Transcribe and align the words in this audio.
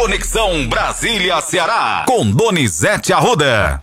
Conexão 0.00 0.66
Brasília-Ceará, 0.66 2.06
com 2.08 2.30
Donizete 2.30 3.12
Arruda. 3.12 3.82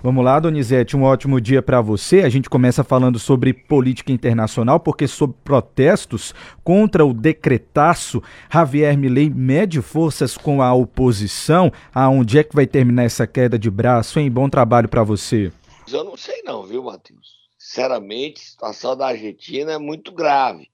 Vamos 0.00 0.24
lá, 0.24 0.38
Donizete, 0.38 0.96
um 0.96 1.02
ótimo 1.02 1.40
dia 1.40 1.60
para 1.60 1.80
você. 1.80 2.20
A 2.20 2.28
gente 2.28 2.48
começa 2.48 2.84
falando 2.84 3.18
sobre 3.18 3.52
política 3.52 4.12
internacional, 4.12 4.78
porque 4.78 5.08
sob 5.08 5.34
protestos 5.42 6.32
contra 6.62 7.04
o 7.04 7.12
decretaço, 7.12 8.22
Javier 8.48 8.96
Milei 8.96 9.28
mede 9.28 9.82
forças 9.82 10.38
com 10.38 10.62
a 10.62 10.72
oposição. 10.72 11.72
Aonde 11.92 12.38
é 12.38 12.44
que 12.44 12.54
vai 12.54 12.64
terminar 12.68 13.02
essa 13.02 13.26
queda 13.26 13.58
de 13.58 13.68
braço, 13.68 14.20
hein? 14.20 14.30
Bom 14.30 14.48
trabalho 14.48 14.88
para 14.88 15.02
você. 15.02 15.50
Eu 15.90 16.04
não 16.04 16.16
sei 16.16 16.42
não, 16.44 16.62
viu, 16.62 16.84
Matheus? 16.84 17.40
Sinceramente, 17.58 18.40
a 18.40 18.50
situação 18.50 18.96
da 18.96 19.08
Argentina 19.08 19.72
é 19.72 19.78
muito 19.78 20.12
grave. 20.12 20.70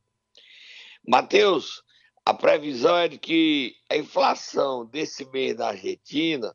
Matheus, 1.09 1.83
a 2.25 2.34
previsão 2.34 2.96
é 2.96 3.09
de 3.09 3.18
que 3.18 3.77
a 3.89 3.96
inflação 3.96 4.84
desse 4.84 5.25
mês 5.27 5.57
da 5.57 5.69
Argentina 5.69 6.55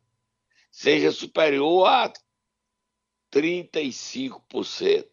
seja 0.70 1.10
superior 1.10 1.86
a 1.86 2.12
35%. 3.32 5.06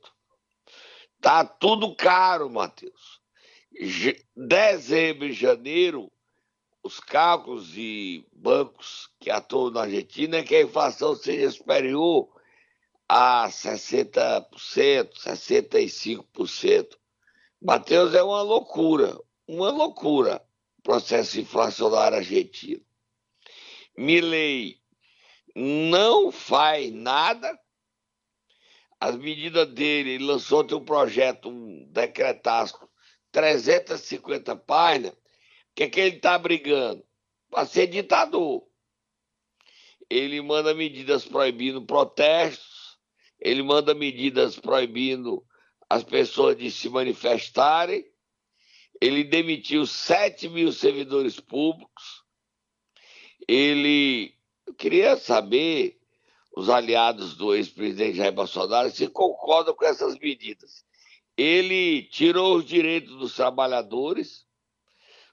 Tá 1.19 1.45
tudo 1.45 1.95
caro, 1.95 2.49
Matheus. 2.49 3.21
Dezembro 4.35 5.27
e 5.27 5.33
janeiro, 5.33 6.11
os 6.83 6.99
cálculos 6.99 7.69
de 7.69 8.25
bancos 8.33 9.09
que 9.19 9.31
atuam 9.31 9.71
na 9.71 9.83
Argentina 9.83 10.37
é 10.37 10.43
que 10.43 10.55
a 10.55 10.61
inflação 10.61 11.15
seja 11.15 11.49
superior 11.49 12.29
a 13.07 13.47
60%, 13.47 14.45
65%. 15.17 16.97
Matheus, 17.61 18.13
é 18.13 18.21
uma 18.21 18.41
loucura, 18.41 19.17
uma 19.47 19.69
loucura 19.69 20.41
o 20.79 20.81
processo 20.83 21.39
inflacionário 21.39 22.17
argentino. 22.17 22.83
Milley 23.97 24.81
não 25.55 26.31
faz 26.31 26.91
nada 26.91 27.57
as 28.99 29.17
medidas 29.17 29.67
dele, 29.67 30.11
ele 30.11 30.25
lançou 30.25 30.63
um 30.73 30.83
projeto, 30.83 31.49
um 31.49 31.85
decretaço, 31.91 32.87
350 33.31 34.55
páginas, 34.55 35.11
o 35.11 35.17
que 35.75 35.83
é 35.83 35.89
que 35.89 35.99
ele 35.99 36.15
está 36.15 36.37
brigando? 36.37 37.03
Para 37.49 37.65
ser 37.65 37.87
ditador. 37.87 38.65
Ele 40.09 40.39
manda 40.41 40.73
medidas 40.73 41.25
proibindo 41.25 41.85
protestos, 41.85 42.97
ele 43.39 43.61
manda 43.61 43.93
medidas 43.93 44.57
proibindo 44.57 45.45
as 45.89 46.03
pessoas 46.03 46.55
de 46.55 46.71
se 46.71 46.87
manifestarem, 46.87 48.05
ele 49.03 49.25
demitiu 49.25 49.85
7 49.85 50.47
mil 50.47 50.71
servidores 50.71 51.37
públicos, 51.37 52.23
ele... 53.45 54.33
Eu 54.65 54.73
queria 54.73 55.17
saber 55.17 55.99
os 56.55 56.69
aliados 56.69 57.35
do 57.35 57.53
ex-presidente 57.53 58.15
Jair 58.15 58.31
Bolsonaro 58.31 58.89
se 58.89 59.09
concordam 59.09 59.75
com 59.75 59.83
essas 59.83 60.17
medidas. 60.17 60.85
Ele 61.35 62.03
tirou 62.03 62.55
os 62.55 62.65
direitos 62.65 63.13
dos 63.17 63.35
trabalhadores. 63.35 64.47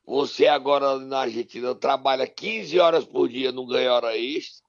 Você 0.05 0.49
agora 0.49 0.99
na 0.99 1.21
Argentina 1.21 1.73
trabalha 1.73 2.27
15 2.27 2.77
horas 2.81 3.05
por 3.05 3.29
dia, 3.29 3.53
não 3.53 3.67
ganha 3.67 3.95
hora 3.95 4.19
extra. 4.19 4.69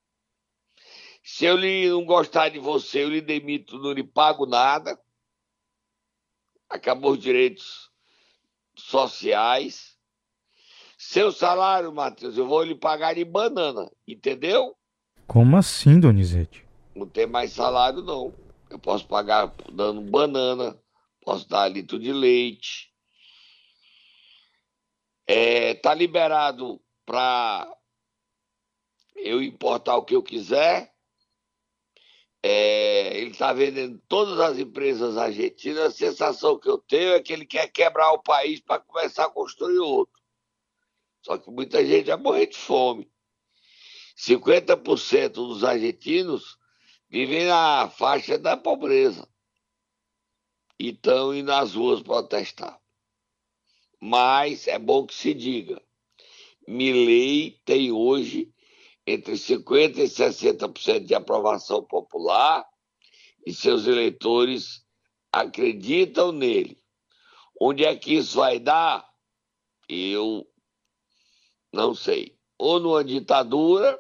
Se 1.24 1.46
eu 1.46 1.58
não 1.58 2.06
gostar 2.06 2.50
de 2.50 2.60
você, 2.60 3.04
eu 3.04 3.10
lhe 3.10 3.22
demito, 3.22 3.80
não 3.80 3.94
lhe 3.94 4.04
pago 4.04 4.46
nada. 4.46 4.96
Acabou 6.70 7.14
os 7.14 7.20
direitos 7.20 7.91
sociais. 8.82 9.96
Seu 10.98 11.32
salário, 11.32 11.92
Matheus, 11.92 12.38
eu 12.38 12.48
vou 12.48 12.64
lhe 12.64 12.76
pagar 12.76 13.18
em 13.18 13.26
banana, 13.26 13.90
entendeu? 14.08 14.76
Como 15.26 15.58
assim, 15.58 16.00
Donizete? 16.00 16.66
Não 16.96 17.08
tem 17.08 17.26
mais 17.26 17.54
salário, 17.54 18.02
não. 18.02 18.34
Eu 18.70 18.78
posso 18.78 19.08
pagar 19.08 19.54
dando 19.72 20.02
banana, 20.02 20.78
posso 21.22 21.48
dar 21.48 21.68
litro 21.68 22.00
de 22.00 22.14
leite. 22.14 22.92
É, 25.26 25.74
tá 25.76 25.94
liberado 25.94 26.82
para 27.06 27.68
eu 29.16 29.42
importar 29.42 29.96
o 29.96 30.04
que 30.04 30.16
eu 30.16 30.24
quiser. 30.24 30.91
É, 32.44 33.18
ele 33.18 33.32
está 33.32 33.54
vendendo 33.54 34.02
todas 34.08 34.40
as 34.40 34.58
empresas 34.58 35.18
argentinas. 35.18 35.86
A 35.86 35.92
sensação 35.92 36.60
que 36.60 36.68
eu 36.68 36.78
tenho 36.78 37.14
é 37.14 37.22
que 37.22 37.32
ele 37.32 37.46
quer 37.46 37.68
quebrar 37.68 38.12
o 38.14 38.24
país 38.24 38.60
para 38.60 38.80
começar 38.80 39.26
a 39.26 39.30
construir 39.30 39.80
outro. 39.80 40.20
Só 41.22 41.38
que 41.38 41.52
muita 41.52 41.86
gente 41.86 42.08
vai 42.08 42.18
morrer 42.18 42.48
de 42.48 42.58
fome. 42.58 43.12
50% 44.18 45.30
dos 45.30 45.64
argentinos 45.64 46.58
vivem 47.10 47.46
na 47.46 47.90
faixa 47.90 48.38
da 48.38 48.58
pobreza 48.58 49.28
e 50.80 50.90
estão 50.90 51.34
indo 51.34 51.48
nas 51.48 51.76
ruas 51.76 52.02
protestar. 52.02 52.80
Mas 54.00 54.68
é 54.68 54.80
bom 54.80 55.06
que 55.06 55.14
se 55.14 55.34
diga: 55.34 55.82
Milley 56.68 57.62
tem 57.66 57.92
hoje 57.92 58.51
entre 59.06 59.34
50% 59.34 59.98
e 59.98 60.04
60% 60.04 61.06
de 61.06 61.16
aprovação 61.16 61.84
popular 61.84 62.66
e 63.46 63.54
seus 63.54 63.88
eleitores 63.88 64.86
acreditam 65.32 66.32
nele. 66.32 66.78
Onde 67.60 67.86
é 67.86 67.96
que 67.96 68.16
isso 68.16 68.38
vai 68.38 68.60
dar? 68.60 69.08
Eu 69.88 70.48
não 71.72 71.94
sei. 71.96 72.38
Ou 72.58 72.80
numa 72.80 73.04
ditadura, 73.04 74.00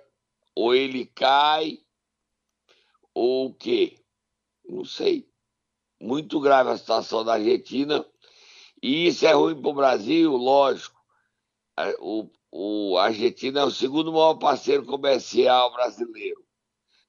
ou 0.55 0.75
ele 0.75 1.05
cai, 1.05 1.79
ou 3.13 3.47
o 3.47 3.53
quê? 3.53 3.99
Não 4.65 4.85
sei. 4.85 5.29
Muito 5.99 6.39
grave 6.39 6.69
a 6.69 6.77
situação 6.77 7.23
da 7.23 7.33
Argentina. 7.33 8.05
E 8.81 9.07
isso 9.07 9.25
é 9.25 9.33
ruim 9.33 9.59
para 9.59 9.69
o 9.69 9.73
Brasil, 9.73 10.35
lógico. 10.35 10.99
O, 11.99 12.29
o 12.51 12.97
a 12.97 13.05
Argentina 13.05 13.61
é 13.61 13.63
o 13.63 13.71
segundo 13.71 14.11
maior 14.11 14.35
parceiro 14.35 14.85
comercial 14.85 15.71
brasileiro. 15.71 16.43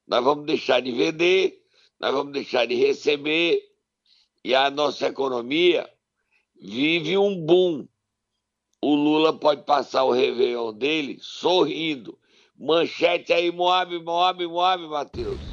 Nós 0.07 0.23
vamos 0.23 0.47
deixar 0.47 0.81
de 0.81 0.93
vender, 0.93 1.61
nós 1.99 2.13
vamos 2.13 2.33
deixar 2.33 2.67
de 2.67 2.75
receber, 2.75 3.61
e 4.45 4.55
a 4.55 4.71
nossa 4.71 5.07
economia 5.07 5.89
vive 6.61 7.19
um 7.19 7.45
boom. 7.45 7.87
O 8.81 8.95
Lula 8.95 9.33
pode 9.33 9.65
passar 9.65 10.05
o 10.05 10.13
Réveillon 10.13 10.73
dele 10.73 11.19
sorrindo, 11.21 12.19
Manchete 12.57 13.33
aí, 13.33 13.51
Moab, 13.51 13.99
Moab, 14.01 14.47
Moab, 14.47 14.87
Matheus. 14.87 15.52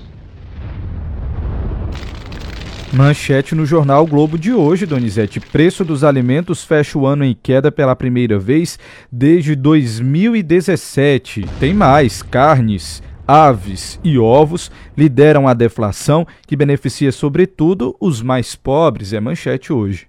Manchete 2.92 3.54
no 3.54 3.68
jornal 3.68 4.06
Globo 4.08 4.36
de 4.36 4.52
hoje, 4.52 4.88
Donizete. 4.88 5.40
Preço 5.40 5.86
dos 5.86 6.04
alimentos 6.04 6.64
fecha 6.64 6.98
o 6.98 7.06
ano 7.06 7.24
em 7.24 7.38
queda 7.40 7.72
pela 7.72 7.96
primeira 7.96 8.40
vez 8.40 8.80
desde 9.12 9.56
2017. 9.56 11.46
Tem 11.60 11.72
mais: 11.72 12.24
carnes, 12.24 13.04
aves 13.28 14.00
e 14.04 14.18
ovos 14.18 14.72
lideram 14.98 15.48
a 15.48 15.54
deflação, 15.54 16.26
que 16.48 16.56
beneficia 16.56 17.12
sobretudo 17.12 17.96
os 18.00 18.24
mais 18.24 18.56
pobres. 18.56 19.14
É 19.14 19.20
manchete 19.20 19.72
hoje. 19.72 20.09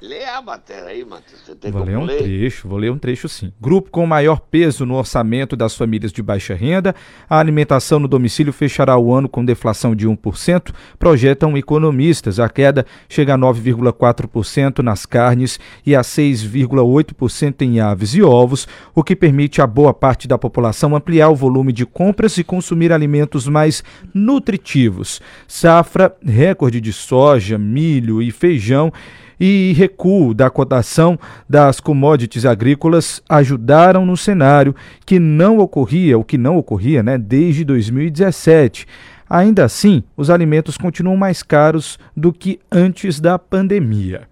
Lê 0.00 0.24
a 0.24 0.42
matéria 0.42 0.88
aí, 0.90 1.04
Matheus. 1.04 1.40
Você 1.46 1.54
tem 1.54 1.70
vou 1.70 1.82
ler 1.84 1.96
um 1.96 2.04
ler? 2.04 2.18
trecho, 2.18 2.68
vou 2.68 2.78
ler 2.78 2.90
um 2.90 2.98
trecho 2.98 3.28
sim. 3.28 3.52
Grupo 3.60 3.90
com 3.90 4.06
maior 4.06 4.38
peso 4.38 4.84
no 4.84 4.94
orçamento 4.96 5.56
das 5.56 5.74
famílias 5.74 6.12
de 6.12 6.22
baixa 6.22 6.54
renda, 6.54 6.94
a 7.28 7.38
alimentação 7.38 7.98
no 7.98 8.08
domicílio 8.08 8.52
fechará 8.52 8.98
o 8.98 9.14
ano 9.14 9.28
com 9.28 9.44
deflação 9.44 9.94
de 9.94 10.06
1%, 10.06 10.74
projetam 10.98 11.56
economistas. 11.56 12.38
A 12.38 12.48
queda 12.48 12.84
chega 13.08 13.34
a 13.34 13.38
9,4% 13.38 14.80
nas 14.80 15.06
carnes 15.06 15.58
e 15.86 15.94
a 15.96 16.02
6,8% 16.02 17.62
em 17.62 17.80
aves 17.80 18.14
e 18.14 18.22
ovos, 18.22 18.68
o 18.94 19.02
que 19.02 19.16
permite 19.16 19.62
a 19.62 19.66
boa 19.66 19.94
parte 19.94 20.28
da 20.28 20.36
população 20.36 20.94
ampliar 20.94 21.30
o 21.30 21.36
volume 21.36 21.72
de 21.72 21.86
compras 21.86 22.36
e 22.36 22.44
consumir 22.44 22.92
alimentos 22.92 23.48
mais 23.48 23.82
nutritivos. 24.12 25.22
Safra 25.48 26.14
recorde 26.22 26.80
de 26.80 26.92
soja, 26.92 27.56
milho 27.56 28.20
e 28.20 28.30
feijão 28.30 28.92
e 29.38 29.72
recuo 29.76 30.34
da 30.34 30.50
cotação 30.50 31.18
das 31.48 31.80
commodities 31.80 32.44
agrícolas 32.44 33.22
ajudaram 33.28 34.06
no 34.06 34.16
cenário 34.16 34.74
que 35.04 35.18
não 35.18 35.58
ocorria, 35.58 36.18
o 36.18 36.24
que 36.24 36.38
não 36.38 36.56
ocorria, 36.56 37.02
né, 37.02 37.18
desde 37.18 37.64
2017. 37.64 38.86
Ainda 39.28 39.64
assim, 39.64 40.02
os 40.16 40.30
alimentos 40.30 40.76
continuam 40.76 41.16
mais 41.16 41.42
caros 41.42 41.98
do 42.16 42.32
que 42.32 42.60
antes 42.70 43.20
da 43.20 43.38
pandemia. 43.38 44.28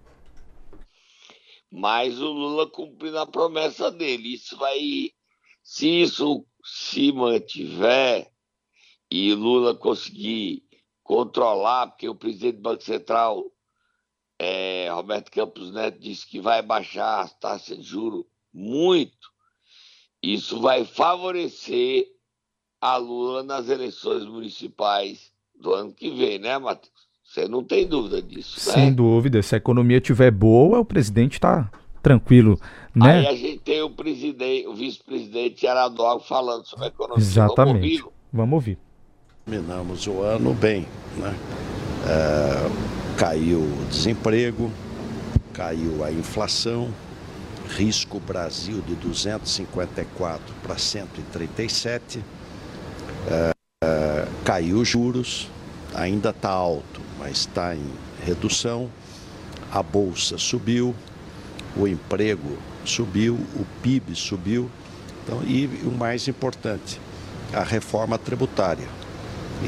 Mas 1.71 2.21
o 2.21 2.31
Lula 2.31 2.69
cumprindo 2.69 3.19
a 3.19 3.27
promessa 3.27 3.91
dele, 3.91 4.35
isso 4.35 4.57
vai 4.59 4.79
se 5.63 6.03
isso 6.03 6.45
se 6.63 7.11
mantiver 7.13 8.29
e 9.11 9.35
Lula 9.35 9.75
conseguir 9.75 10.63
controlar, 11.03 11.89
porque 11.89 12.09
o 12.09 12.15
presidente 12.15 12.57
do 12.57 12.63
Banco 12.63 12.83
Central 12.83 13.45
é, 14.43 14.89
Roberto 14.91 15.31
Campos 15.31 15.73
Neto 15.73 16.01
disse 16.01 16.27
que 16.27 16.41
vai 16.41 16.61
baixar 16.61 17.23
a 17.23 17.29
taxa 17.29 17.77
de 17.77 17.83
juro 17.85 18.27
muito. 18.53 19.31
Isso 20.21 20.61
vai 20.61 20.85
favorecer 20.85 22.09
a 22.81 22.97
Lula 22.97 23.45
nas 23.45 23.69
eleições 23.69 24.25
municipais 24.25 25.31
do 25.55 25.73
ano 25.73 25.93
que 25.93 26.11
vem, 26.11 26.41
né, 26.41 26.59
Matheus? 26.59 26.91
Você 27.25 27.47
não 27.47 27.63
tem 27.63 27.87
dúvida 27.87 28.21
disso, 28.21 28.69
né? 28.69 28.75
Sem 28.75 28.93
dúvida. 28.93 29.41
Se 29.43 29.55
a 29.55 29.59
economia 29.59 29.99
estiver 29.99 30.33
boa, 30.33 30.81
o 30.81 30.85
presidente 30.85 31.35
está 31.35 31.71
tranquilo, 32.03 32.61
né? 32.93 33.21
Aí 33.21 33.27
a 33.29 33.37
gente 33.37 33.59
tem 33.59 33.81
o 33.81 33.91
presidente, 33.91 34.67
o 34.67 34.75
vice-presidente 34.75 35.69
Alves 35.69 36.27
falando 36.27 36.67
sobre 36.67 36.87
a 36.87 36.89
economia. 36.89 37.23
Exatamente. 37.23 37.99
Vamos, 37.99 38.13
Vamos 38.33 38.55
ouvir. 38.55 38.79
Terminamos 39.45 40.07
o 40.09 40.21
ano 40.21 40.53
bem, 40.53 40.85
né? 41.17 41.33
É, 42.09 43.02
caiu 43.17 43.61
o 43.61 43.87
desemprego, 43.91 44.71
caiu 45.53 46.05
a 46.05 46.11
inflação, 46.11 46.93
risco 47.69 48.19
Brasil 48.19 48.81
de 48.87 48.95
254 48.95 50.55
para 50.63 50.79
137, 50.79 52.23
é, 53.29 53.51
é, 53.85 54.29
caiu 54.45 54.85
juros, 54.85 55.49
ainda 55.95 56.31
está 56.31 56.51
alto, 56.51 57.01
mas 57.19 57.39
está 57.39 57.75
em 57.75 57.93
redução, 58.25 58.91
a 59.71 59.83
bolsa 59.83 60.39
subiu, 60.39 60.95
o 61.77 61.87
emprego 61.87 62.59
subiu, 62.85 63.35
o 63.35 63.67
PIB 63.83 64.15
subiu, 64.15 64.71
então, 65.25 65.43
e 65.45 65.67
o 65.85 65.93
mais 65.93 66.27
importante, 66.29 67.01
a 67.53 67.63
reforma 67.63 68.19
tributária. 68.19 68.89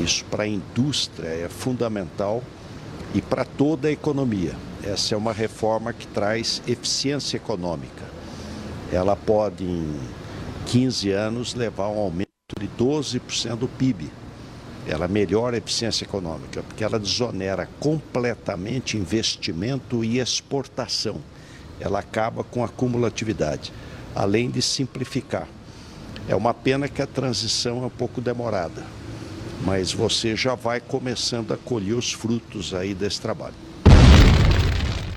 Isso 0.02 0.24
para 0.24 0.42
a 0.42 0.48
indústria 0.48 1.28
é 1.28 1.48
fundamental 1.48 2.42
e 3.14 3.22
para 3.22 3.44
toda 3.44 3.88
a 3.88 3.92
economia. 3.92 4.54
Essa 4.82 5.14
é 5.14 5.18
uma 5.18 5.32
reforma 5.32 5.92
que 5.92 6.06
traz 6.08 6.60
eficiência 6.66 7.36
econômica. 7.36 8.04
Ela 8.92 9.16
pode, 9.16 9.64
em 9.64 9.98
15 10.66 11.10
anos, 11.12 11.54
levar 11.54 11.84
a 11.84 11.90
um 11.90 11.98
aumento 11.98 12.28
de 12.60 12.68
12% 12.68 13.56
do 13.56 13.68
PIB. 13.68 14.10
Ela 14.86 15.08
melhora 15.08 15.56
a 15.56 15.58
eficiência 15.58 16.04
econômica, 16.04 16.62
porque 16.62 16.84
ela 16.84 16.98
desonera 16.98 17.68
completamente 17.80 18.98
investimento 18.98 20.04
e 20.04 20.18
exportação. 20.18 21.16
Ela 21.80 22.00
acaba 22.00 22.44
com 22.44 22.62
a 22.62 22.68
cumulatividade, 22.68 23.72
além 24.14 24.50
de 24.50 24.60
simplificar. 24.60 25.48
É 26.28 26.36
uma 26.36 26.52
pena 26.52 26.88
que 26.88 27.00
a 27.00 27.06
transição 27.06 27.82
é 27.82 27.86
um 27.86 27.90
pouco 27.90 28.20
demorada, 28.20 28.82
mas 29.64 29.92
você 29.92 30.36
já 30.36 30.54
vai 30.54 30.80
começando 30.80 31.52
a 31.52 31.56
colher 31.56 31.94
os 31.94 32.12
frutos 32.12 32.74
aí 32.74 32.94
desse 32.94 33.20
trabalho. 33.20 33.54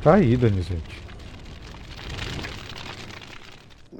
Tá 0.02 0.16
aí, 0.16 0.38
Danizete. 0.38 1.08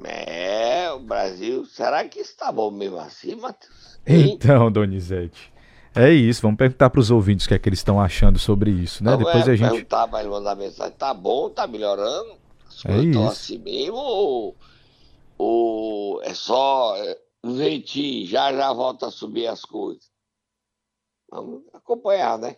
É, 0.04 0.90
o 0.92 1.00
Brasil, 1.00 1.66
será 1.66 2.04
que 2.04 2.20
está 2.20 2.50
bom 2.50 2.70
mesmo 2.70 2.98
assim, 2.98 3.34
Matheus? 3.34 3.98
Então, 4.06 4.72
Donizete, 4.72 5.52
é 5.94 6.10
isso. 6.10 6.40
Vamos 6.40 6.56
perguntar 6.56 6.88
para 6.88 7.00
os 7.00 7.10
ouvintes 7.10 7.44
o 7.44 7.48
que 7.48 7.54
é 7.54 7.58
que 7.58 7.68
eles 7.68 7.80
estão 7.80 8.00
achando 8.00 8.38
sobre 8.38 8.70
isso, 8.70 9.04
né? 9.04 9.10
Não, 9.10 9.18
Depois 9.18 9.46
é, 9.46 9.52
a 9.52 9.56
gente. 9.56 9.70
Perguntar, 9.70 10.06
mas 10.06 10.26
mandar 10.26 10.54
mensagem. 10.54 10.94
Tá 10.96 11.12
bom, 11.12 11.50
tá 11.50 11.66
melhorando? 11.66 12.36
As 12.66 12.84
é 12.86 12.98
isso. 12.98 13.22
assim 13.22 13.58
mesmo 13.58 13.96
ou, 13.96 14.56
ou 15.36 16.22
é 16.22 16.32
só 16.32 16.94
um 17.44 17.54
ventinho, 17.54 18.26
já 18.26 18.52
já 18.52 18.72
volta 18.72 19.08
a 19.08 19.10
subir 19.10 19.46
as 19.46 19.62
coisas? 19.62 20.08
Vamos 21.30 21.62
acompanhar, 21.74 22.38
né? 22.38 22.56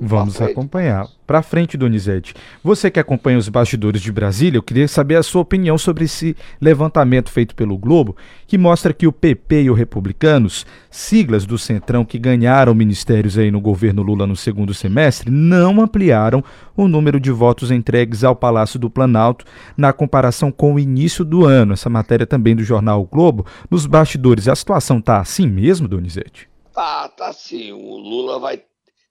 Vamos 0.00 0.40
acompanhar. 0.40 1.06
Para 1.26 1.42
frente, 1.42 1.76
Donizete. 1.76 2.32
Você 2.62 2.88
que 2.88 3.00
acompanha 3.00 3.36
os 3.36 3.48
bastidores 3.48 4.00
de 4.00 4.12
Brasília, 4.12 4.56
eu 4.56 4.62
queria 4.62 4.86
saber 4.86 5.16
a 5.16 5.22
sua 5.24 5.42
opinião 5.42 5.76
sobre 5.76 6.04
esse 6.04 6.36
levantamento 6.60 7.30
feito 7.30 7.54
pelo 7.54 7.76
Globo, 7.76 8.16
que 8.46 8.56
mostra 8.56 8.94
que 8.94 9.08
o 9.08 9.12
PP 9.12 9.62
e 9.62 9.70
o 9.70 9.74
Republicanos, 9.74 10.64
siglas 10.88 11.44
do 11.44 11.58
Centrão 11.58 12.04
que 12.04 12.18
ganharam 12.18 12.74
ministérios 12.74 13.36
aí 13.36 13.50
no 13.50 13.60
governo 13.60 14.02
Lula 14.02 14.26
no 14.26 14.36
segundo 14.36 14.72
semestre, 14.72 15.30
não 15.30 15.80
ampliaram 15.80 16.44
o 16.76 16.86
número 16.86 17.18
de 17.18 17.32
votos 17.32 17.72
entregues 17.72 18.22
ao 18.22 18.36
Palácio 18.36 18.78
do 18.78 18.88
Planalto 18.88 19.44
na 19.76 19.92
comparação 19.92 20.52
com 20.52 20.74
o 20.74 20.78
início 20.78 21.24
do 21.24 21.44
ano. 21.44 21.72
Essa 21.72 21.90
matéria 21.90 22.26
também 22.26 22.54
do 22.54 22.62
jornal 22.62 23.02
o 23.02 23.06
Globo. 23.06 23.44
Nos 23.68 23.84
bastidores, 23.84 24.46
a 24.46 24.54
situação 24.54 25.00
tá 25.00 25.20
assim 25.20 25.46
mesmo, 25.46 25.88
Donizete? 25.88 26.48
Tá, 26.78 27.08
tá 27.08 27.32
sim. 27.32 27.72
O 27.72 27.96
Lula 27.96 28.38
vai 28.38 28.64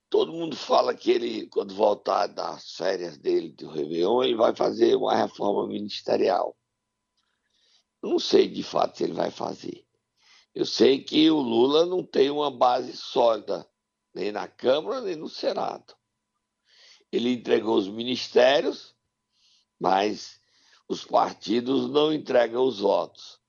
Todo 0.09 0.31
mundo 0.31 0.55
fala 0.55 0.95
que 0.95 1.11
ele, 1.11 1.47
quando 1.47 1.75
voltar 1.75 2.27
das 2.27 2.77
férias 2.77 3.17
dele 3.17 3.51
do 3.51 3.67
Réveillon, 3.67 4.23
ele 4.23 4.35
vai 4.37 4.55
fazer 4.55 4.95
uma 4.95 5.13
reforma 5.13 5.67
ministerial. 5.67 6.55
Não 8.01 8.19
sei 8.19 8.47
de 8.47 8.63
fato 8.63 8.97
se 8.97 9.03
ele 9.03 9.11
vai 9.11 9.31
fazer. 9.31 9.85
Eu 10.55 10.65
sei 10.65 11.03
que 11.03 11.29
o 11.29 11.41
Lula 11.41 11.85
não 11.85 12.01
tem 12.01 12.29
uma 12.29 12.49
base 12.49 12.95
sólida, 12.95 13.69
nem 14.15 14.31
na 14.31 14.47
Câmara, 14.47 15.01
nem 15.01 15.17
no 15.17 15.27
Senado. 15.27 15.93
Ele 17.11 17.33
entregou 17.33 17.75
os 17.75 17.89
ministérios, 17.89 18.95
mas 19.77 20.39
os 20.87 21.03
partidos 21.03 21.89
não 21.89 22.13
entregam 22.13 22.63
os 22.63 22.79
votos. 22.79 23.41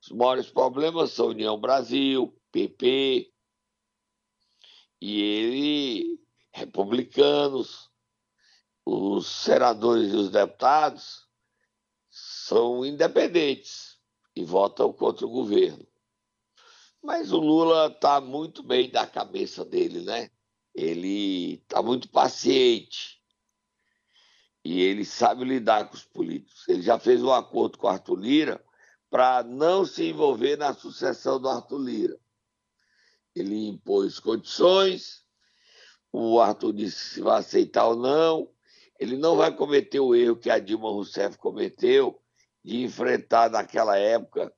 Os 0.00 0.16
maiores 0.16 0.48
problemas 0.48 1.10
são 1.10 1.30
União 1.30 1.58
Brasil, 1.58 2.32
PP, 2.52 3.34
e 5.00 5.20
ele, 5.20 6.20
republicanos, 6.52 7.90
os 8.84 9.26
senadores 9.26 10.12
e 10.12 10.16
os 10.16 10.30
deputados 10.30 11.26
são 12.08 12.84
independentes 12.84 13.98
e 14.34 14.44
votam 14.44 14.92
contra 14.92 15.26
o 15.26 15.30
governo. 15.30 15.86
Mas 17.02 17.32
o 17.32 17.38
Lula 17.38 17.86
está 17.88 18.20
muito 18.20 18.62
bem 18.62 18.90
da 18.90 19.06
cabeça 19.06 19.64
dele, 19.64 20.02
né? 20.02 20.30
Ele 20.74 21.54
está 21.54 21.82
muito 21.82 22.08
paciente 22.08 23.22
e 24.64 24.82
ele 24.82 25.04
sabe 25.04 25.44
lidar 25.44 25.88
com 25.88 25.94
os 25.94 26.04
políticos. 26.04 26.66
Ele 26.68 26.82
já 26.82 26.98
fez 26.98 27.22
um 27.22 27.32
acordo 27.32 27.78
com 27.78 27.86
o 27.86 27.90
Arthur 27.90 28.16
Lira 28.16 28.64
para 29.08 29.42
não 29.42 29.84
se 29.84 30.08
envolver 30.08 30.56
na 30.56 30.74
sucessão 30.74 31.40
do 31.40 31.48
Arthur 31.48 31.78
Lira. 31.78 32.20
Ele 33.36 33.68
impôs 33.68 34.18
condições, 34.18 35.22
o 36.10 36.40
Arthur 36.40 36.72
disse 36.72 37.14
se 37.14 37.20
vai 37.20 37.40
aceitar 37.40 37.86
ou 37.88 37.96
não. 37.96 38.50
Ele 38.98 39.18
não 39.18 39.36
vai 39.36 39.54
cometer 39.54 40.00
o 40.00 40.14
erro 40.14 40.38
que 40.38 40.48
a 40.48 40.58
Dilma 40.58 40.88
Rousseff 40.88 41.36
cometeu 41.36 42.18
de 42.64 42.82
enfrentar 42.82 43.50
naquela 43.50 43.98
época 43.98 44.50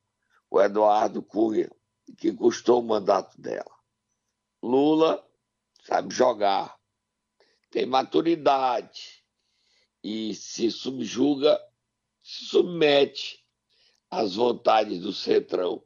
o 0.49 0.63
Eduardo 0.63 1.21
Cunha, 1.21 1.69
que 2.17 2.33
custou 2.33 2.81
o 2.81 2.87
mandato 2.87 3.39
dela. 3.41 3.77
Lula 4.63 5.27
sabe 5.85 6.15
jogar, 6.15 6.79
tem 7.71 7.85
maturidade 7.85 9.25
e 10.05 10.35
se 10.35 10.71
subjuga, 10.71 11.61
se 12.23 12.45
submete 12.45 13.45
às 14.09 14.37
vontades 14.37 15.01
do 15.01 15.13
Centrão 15.13 15.83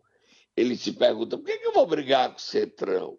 ele 0.57 0.77
se 0.77 0.93
pergunta: 0.93 1.37
por 1.37 1.47
que, 1.47 1.59
que 1.59 1.67
eu 1.67 1.73
vou 1.73 1.87
brigar 1.87 2.31
com 2.31 2.37
o 2.37 2.41
Centrão? 2.41 3.19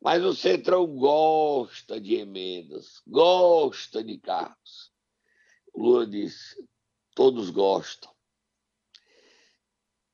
Mas 0.00 0.22
o 0.22 0.34
Centrão 0.34 0.86
gosta 0.86 2.00
de 2.00 2.16
emendas, 2.16 3.00
gosta 3.06 4.04
de 4.04 4.18
cargos. 4.18 4.92
O 5.72 5.82
Lula 5.82 6.06
disse: 6.06 6.56
todos 7.14 7.50
gostam. 7.50 8.10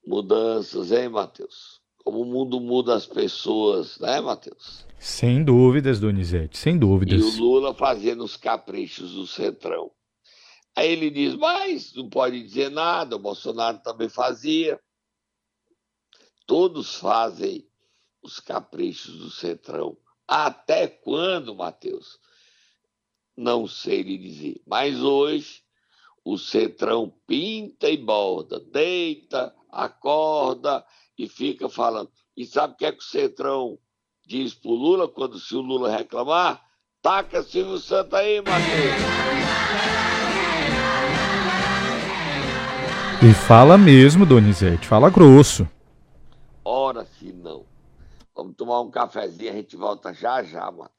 Mudanças, 0.06 0.92
hein, 0.92 1.08
Matheus? 1.08 1.80
Como 1.98 2.22
o 2.22 2.24
mundo 2.24 2.60
muda 2.60 2.94
as 2.94 3.06
pessoas, 3.06 3.98
né, 3.98 4.20
Matheus? 4.20 4.86
Sem 4.98 5.44
dúvidas, 5.44 6.00
Donizete, 6.00 6.56
sem 6.56 6.78
dúvidas. 6.78 7.20
E 7.20 7.24
o 7.24 7.44
Lula 7.44 7.74
fazendo 7.74 8.24
os 8.24 8.36
caprichos 8.36 9.12
do 9.12 9.26
Centrão. 9.26 9.90
Aí 10.74 10.90
ele 10.90 11.10
diz, 11.10 11.34
mas 11.34 11.94
não 11.94 12.08
pode 12.08 12.42
dizer 12.42 12.70
nada, 12.70 13.16
o 13.16 13.18
Bolsonaro 13.18 13.78
também 13.82 14.08
fazia. 14.08 14.80
Todos 16.50 16.96
fazem 16.96 17.64
os 18.20 18.40
caprichos 18.40 19.16
do 19.18 19.30
Centrão. 19.30 19.96
Até 20.26 20.88
quando, 20.88 21.54
Matheus? 21.54 22.18
Não 23.36 23.68
sei 23.68 24.02
lhe 24.02 24.18
dizer. 24.18 24.60
Mas 24.66 25.00
hoje 25.00 25.62
o 26.24 26.36
Centrão 26.36 27.14
pinta 27.24 27.88
e 27.88 27.96
borda, 27.96 28.58
deita, 28.58 29.54
acorda 29.70 30.84
e 31.16 31.28
fica 31.28 31.68
falando. 31.68 32.10
E 32.36 32.44
sabe 32.44 32.74
o 32.74 32.76
que 32.76 32.86
é 32.86 32.90
que 32.90 32.98
o 32.98 33.06
Centrão 33.06 33.78
diz 34.26 34.52
pro 34.52 34.72
Lula 34.72 35.06
quando 35.06 35.38
se 35.38 35.54
o 35.54 35.60
Lula 35.60 35.96
reclamar? 35.96 36.60
Taca 37.00 37.44
Silvio 37.44 37.78
Santos 37.78 38.14
aí, 38.14 38.38
Matheus. 38.38 38.96
E 43.22 43.34
fala 43.46 43.78
mesmo, 43.78 44.26
Donizete, 44.26 44.88
fala 44.88 45.08
grosso. 45.10 45.64
Ora 46.90 47.06
se 47.20 47.32
não. 47.32 47.62
Vamos 48.34 48.56
tomar 48.56 48.80
um 48.80 48.90
cafezinho, 48.90 49.52
a 49.52 49.54
gente 49.54 49.76
volta 49.76 50.12
já 50.12 50.42
já, 50.42 50.68
Matheus. 50.72 50.90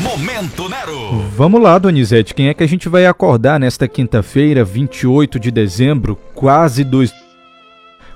Momento 0.00 0.68
Nero! 0.68 1.18
Vamos 1.34 1.60
lá, 1.60 1.76
Donizete. 1.80 2.32
Quem 2.32 2.48
é 2.48 2.54
que 2.54 2.62
a 2.62 2.66
gente 2.68 2.88
vai 2.88 3.06
acordar 3.06 3.58
nesta 3.58 3.88
quinta-feira, 3.88 4.62
28 4.62 5.40
de 5.40 5.50
dezembro, 5.50 6.14
quase 6.32 6.84
dois 6.84 7.12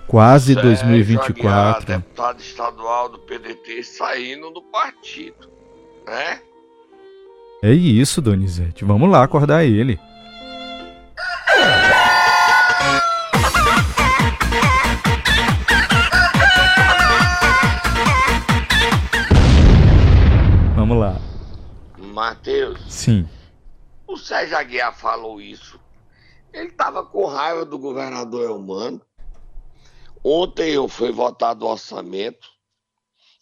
Quase 0.07 0.55
Sérgio 0.55 0.71
2024. 0.71 1.83
Aguiar, 1.83 1.85
deputado 1.85 2.39
estadual 2.39 3.09
do 3.09 3.19
PDT 3.19 3.83
saindo 3.83 4.53
do 4.53 4.63
partido, 4.63 5.51
né? 6.07 6.39
É 7.61 7.73
isso, 7.73 8.23
Donizete. 8.23 8.85
Vamos 8.85 9.11
lá 9.11 9.25
acordar 9.25 9.65
ele. 9.65 9.99
Matheus. 22.21 22.79
Sim. 22.93 23.27
O 24.07 24.15
Sérgio 24.15 24.59
Aguiar 24.59 24.95
falou 24.95 25.41
isso. 25.41 25.81
Ele 26.53 26.69
estava 26.69 27.03
com 27.03 27.25
raiva 27.25 27.65
do 27.65 27.79
governador 27.79 28.45
Elmano. 28.45 29.01
Ontem 30.23 30.87
foi 30.87 31.11
votado 31.11 31.65
o 31.65 31.71
orçamento 31.71 32.47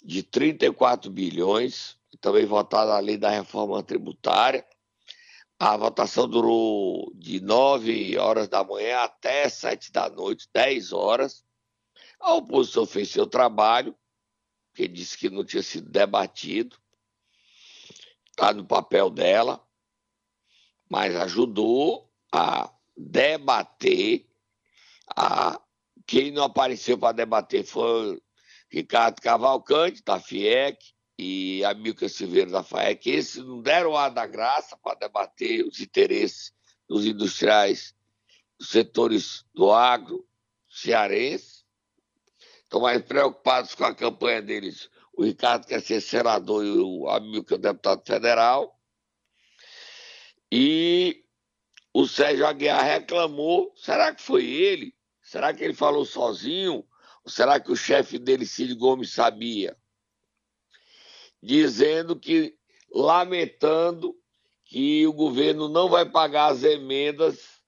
de 0.04 0.22
34 0.22 1.10
bilhões, 1.10 1.98
também 2.20 2.46
votado 2.46 2.92
a 2.92 3.00
lei 3.00 3.16
da 3.16 3.30
reforma 3.30 3.82
tributária. 3.82 4.64
A 5.58 5.76
votação 5.76 6.28
durou 6.28 7.10
de 7.16 7.40
9 7.40 8.16
horas 8.16 8.46
da 8.46 8.62
manhã 8.62 9.00
até 9.00 9.48
7 9.48 9.90
da 9.90 10.08
noite, 10.08 10.48
10 10.54 10.92
horas. 10.92 11.44
A 12.20 12.32
oposição 12.34 12.86
fez 12.86 13.10
seu 13.10 13.26
trabalho, 13.26 13.92
que 14.72 14.86
disse 14.86 15.18
que 15.18 15.28
não 15.28 15.44
tinha 15.44 15.64
sido 15.64 15.90
debatido. 15.90 16.76
Está 18.38 18.52
no 18.52 18.64
papel 18.64 19.10
dela, 19.10 19.60
mas 20.88 21.16
ajudou 21.16 22.08
a 22.30 22.72
debater. 22.96 24.28
A... 25.16 25.60
Quem 26.06 26.30
não 26.30 26.44
apareceu 26.44 26.96
para 26.96 27.10
debater 27.10 27.64
foi 27.64 28.22
Ricardo 28.70 29.20
Cavalcante, 29.20 30.04
da 30.04 30.20
FIEC, 30.20 30.78
e 31.18 31.64
a 31.64 31.74
Milka 31.74 32.08
Silveira 32.08 32.48
da 32.48 32.62
FAEC, 32.62 33.10
esses 33.10 33.44
não 33.44 33.60
deram 33.60 33.96
ar 33.96 34.10
da 34.10 34.24
graça 34.24 34.76
para 34.76 35.00
debater 35.00 35.66
os 35.66 35.80
interesses 35.80 36.52
dos 36.88 37.06
industriais, 37.06 37.92
dos 38.56 38.68
setores 38.68 39.44
do 39.52 39.72
agro 39.72 40.24
cearense. 40.70 41.64
Estão 42.62 42.82
mais 42.82 43.02
preocupados 43.02 43.74
com 43.74 43.84
a 43.84 43.92
campanha 43.92 44.40
deles. 44.40 44.88
O 45.18 45.24
Ricardo 45.24 45.66
quer 45.66 45.82
ser 45.82 46.00
senador 46.00 46.64
e 46.64 46.70
o 46.78 47.08
Amilcar 47.08 47.58
é 47.58 47.60
deputado 47.60 48.02
federal. 48.06 48.80
E 50.50 51.24
o 51.92 52.06
Sérgio 52.06 52.46
Aguiar 52.46 52.82
reclamou. 52.82 53.72
Será 53.76 54.14
que 54.14 54.22
foi 54.22 54.46
ele? 54.46 54.94
Será 55.20 55.52
que 55.52 55.64
ele 55.64 55.74
falou 55.74 56.04
sozinho? 56.04 56.86
Ou 57.24 57.30
será 57.30 57.58
que 57.58 57.70
o 57.70 57.76
chefe 57.76 58.18
dele, 58.18 58.46
Cid 58.46 58.74
Gomes, 58.74 59.12
sabia? 59.12 59.76
dizendo 61.42 62.18
que, 62.18 62.56
lamentando 62.92 64.16
que 64.64 65.06
o 65.06 65.12
governo 65.12 65.68
não 65.68 65.88
vai 65.88 66.08
pagar 66.08 66.52
as 66.52 66.62
emendas 66.62 67.62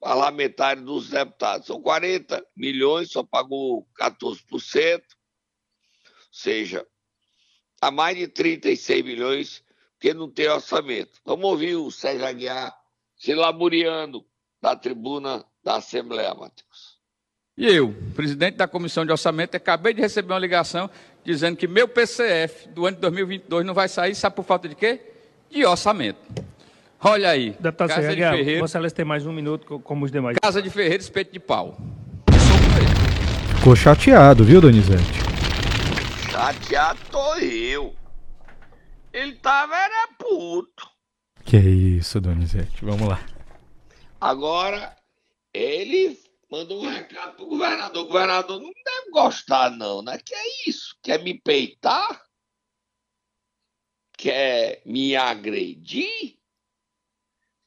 parlamentares 0.00 0.82
dos 0.82 1.10
deputados. 1.10 1.66
São 1.66 1.80
40 1.80 2.44
milhões, 2.56 3.10
só 3.10 3.22
pagou 3.22 3.86
14%, 3.98 5.02
ou 5.02 5.23
seja, 6.34 6.84
a 7.80 7.92
mais 7.92 8.16
de 8.18 8.26
36 8.26 9.04
milhões, 9.04 9.62
porque 9.92 10.12
não 10.12 10.28
tem 10.28 10.48
orçamento. 10.48 11.20
Vamos 11.24 11.44
ouvir 11.44 11.76
o 11.76 11.90
Sérgio 11.92 12.26
Aguiar 12.26 12.74
se 13.16 13.32
laburiando 13.32 14.24
da 14.60 14.74
tribuna 14.74 15.44
da 15.62 15.76
Assembleia, 15.76 16.34
Matheus. 16.34 16.94
E 17.56 17.66
eu, 17.66 17.94
presidente 18.16 18.56
da 18.56 18.66
Comissão 18.66 19.06
de 19.06 19.12
Orçamento, 19.12 19.56
acabei 19.56 19.94
de 19.94 20.00
receber 20.00 20.32
uma 20.32 20.38
ligação 20.40 20.90
dizendo 21.24 21.56
que 21.56 21.68
meu 21.68 21.86
PCF 21.86 22.68
do 22.68 22.84
ano 22.84 22.96
de 22.96 23.02
2022 23.02 23.64
não 23.64 23.72
vai 23.72 23.88
sair, 23.88 24.14
sabe 24.16 24.34
por 24.34 24.44
falta 24.44 24.68
de 24.68 24.74
quê? 24.74 25.00
De 25.48 25.64
orçamento. 25.64 26.18
Olha 27.00 27.30
aí. 27.30 27.50
Deputado 27.60 27.90
Casa 27.90 28.02
Serra, 28.02 28.14
de 28.14 28.38
Ferreira. 28.38 28.60
Vossa 28.60 28.90
tem 28.90 29.04
mais 29.04 29.24
um 29.24 29.32
minuto, 29.32 29.78
como 29.80 30.04
os 30.04 30.10
demais. 30.10 30.36
Casa 30.42 30.60
de 30.60 30.68
Ferreira, 30.68 31.00
espeto 31.00 31.32
de 31.32 31.38
pau. 31.38 31.78
Ficou 33.56 33.76
chateado, 33.76 34.42
viu, 34.42 34.60
Donizete? 34.60 35.33
Chateado 36.34 36.98
tô 37.12 37.36
eu. 37.36 37.94
Ele 39.12 39.36
tava 39.36 39.76
era 39.76 40.08
puto. 40.18 40.90
Que 41.44 41.56
isso, 41.56 42.20
Donizete. 42.20 42.84
Vamos 42.84 43.08
lá. 43.08 43.24
Agora, 44.20 44.96
ele 45.52 46.20
mandou 46.50 46.82
um 46.82 46.90
recado 46.90 47.36
pro 47.36 47.46
governador. 47.46 48.02
O 48.02 48.08
governador 48.08 48.60
não 48.60 48.72
deve 48.84 49.10
gostar, 49.12 49.70
não, 49.70 50.02
né? 50.02 50.18
Que 50.18 50.34
é 50.34 50.68
isso? 50.68 50.98
Quer 51.04 51.22
me 51.22 51.38
peitar? 51.38 52.20
Quer 54.18 54.82
me 54.84 55.14
agredir? 55.14 56.36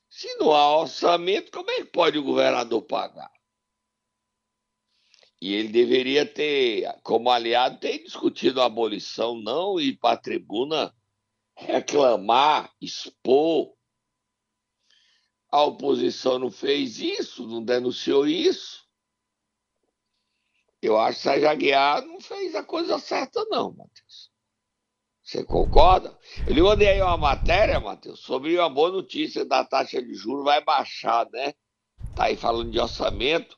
Se 0.09 0.35
não 0.35 0.51
há 0.51 0.77
orçamento, 0.77 1.53
como 1.53 1.71
é 1.71 1.75
que 1.75 1.85
pode 1.85 2.17
o 2.17 2.23
governador 2.23 2.81
pagar? 2.81 3.31
E 5.47 5.53
ele 5.53 5.69
deveria 5.69 6.25
ter, 6.25 6.93
como 7.03 7.31
aliado, 7.31 7.79
ter 7.79 7.99
discutido 7.99 8.61
a 8.61 8.65
abolição, 8.65 9.33
não 9.33 9.79
ir 9.79 9.97
para 9.97 10.15
a 10.15 10.17
tribuna 10.17 10.93
reclamar, 11.55 12.69
expor 12.81 13.73
a 15.49 15.63
oposição 15.63 16.37
não 16.37 16.51
fez 16.51 16.99
isso, 16.99 17.47
não 17.47 17.63
denunciou 17.63 18.27
isso. 18.27 18.85
Eu 20.81 20.99
acho 20.99 21.19
que 21.19 21.23
Sérgio 21.23 21.49
Aguiar 21.49 22.05
não 22.05 22.19
fez 22.19 22.53
a 22.53 22.61
coisa 22.61 22.99
certa, 22.99 23.45
não, 23.45 23.71
Matheus. 23.71 24.29
Você 25.23 25.45
concorda? 25.45 26.13
Eu 26.45 26.65
mandei 26.65 26.89
aí 26.89 27.01
uma 27.01 27.15
matéria, 27.15 27.79
Matheus, 27.79 28.19
sobre 28.19 28.57
uma 28.57 28.69
boa 28.69 28.91
notícia 28.91 29.45
da 29.45 29.63
taxa 29.63 30.01
de 30.01 30.13
juros 30.13 30.43
vai 30.43 30.61
baixar, 30.61 31.25
né? 31.31 31.53
Tá 32.13 32.25
aí 32.25 32.35
falando 32.35 32.69
de 32.69 32.79
orçamento. 32.81 33.56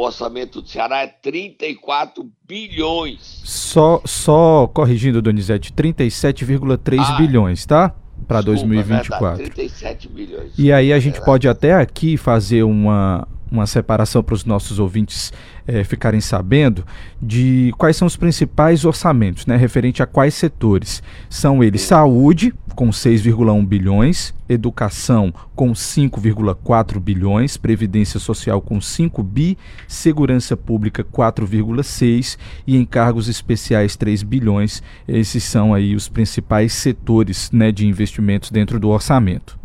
O 0.00 0.04
orçamento 0.04 0.62
do 0.62 0.66
Ceará 0.66 1.02
é 1.02 1.08
34 1.08 2.26
bilhões. 2.48 3.42
Só, 3.44 4.00
só 4.06 4.66
corrigindo, 4.66 5.20
Donizete, 5.20 5.74
37,3 5.74 7.00
ah, 7.00 7.16
bilhões, 7.18 7.66
tá? 7.66 7.94
para 8.26 8.40
2024. 8.40 9.44
37 9.44 10.08
bilhões. 10.08 10.52
E 10.56 10.72
aí 10.72 10.94
a 10.94 10.98
gente 10.98 11.20
pode 11.20 11.46
até 11.46 11.74
aqui 11.74 12.16
fazer 12.16 12.62
uma, 12.62 13.28
uma 13.50 13.66
separação 13.66 14.22
para 14.22 14.34
os 14.34 14.44
nossos 14.44 14.78
ouvintes 14.78 15.32
é, 15.66 15.84
ficarem 15.84 16.20
sabendo 16.20 16.84
de 17.20 17.72
quais 17.76 17.96
são 17.96 18.06
os 18.06 18.16
principais 18.16 18.84
orçamentos, 18.84 19.46
né, 19.46 19.56
referente 19.56 20.02
a 20.02 20.06
quais 20.06 20.34
setores. 20.34 21.02
São 21.28 21.62
eles 21.62 21.82
saúde, 21.82 22.54
com 22.74 22.90
6,1 22.90 23.66
bilhões, 23.66 24.34
educação, 24.48 25.32
com 25.54 25.72
5,4 25.72 26.98
bilhões, 26.98 27.56
previdência 27.56 28.18
social, 28.18 28.60
com 28.60 28.80
5 28.80 29.22
bi, 29.22 29.58
segurança 29.86 30.56
pública, 30.56 31.04
4,6 31.04 32.38
e 32.66 32.76
encargos 32.76 33.28
especiais, 33.28 33.96
3 33.96 34.22
bilhões. 34.22 34.82
Esses 35.06 35.44
são 35.44 35.74
aí 35.74 35.94
os 35.94 36.08
principais 36.08 36.72
setores 36.72 37.50
né, 37.50 37.70
de 37.70 37.86
investimentos 37.86 38.50
dentro 38.50 38.80
do 38.80 38.88
orçamento. 38.88 39.58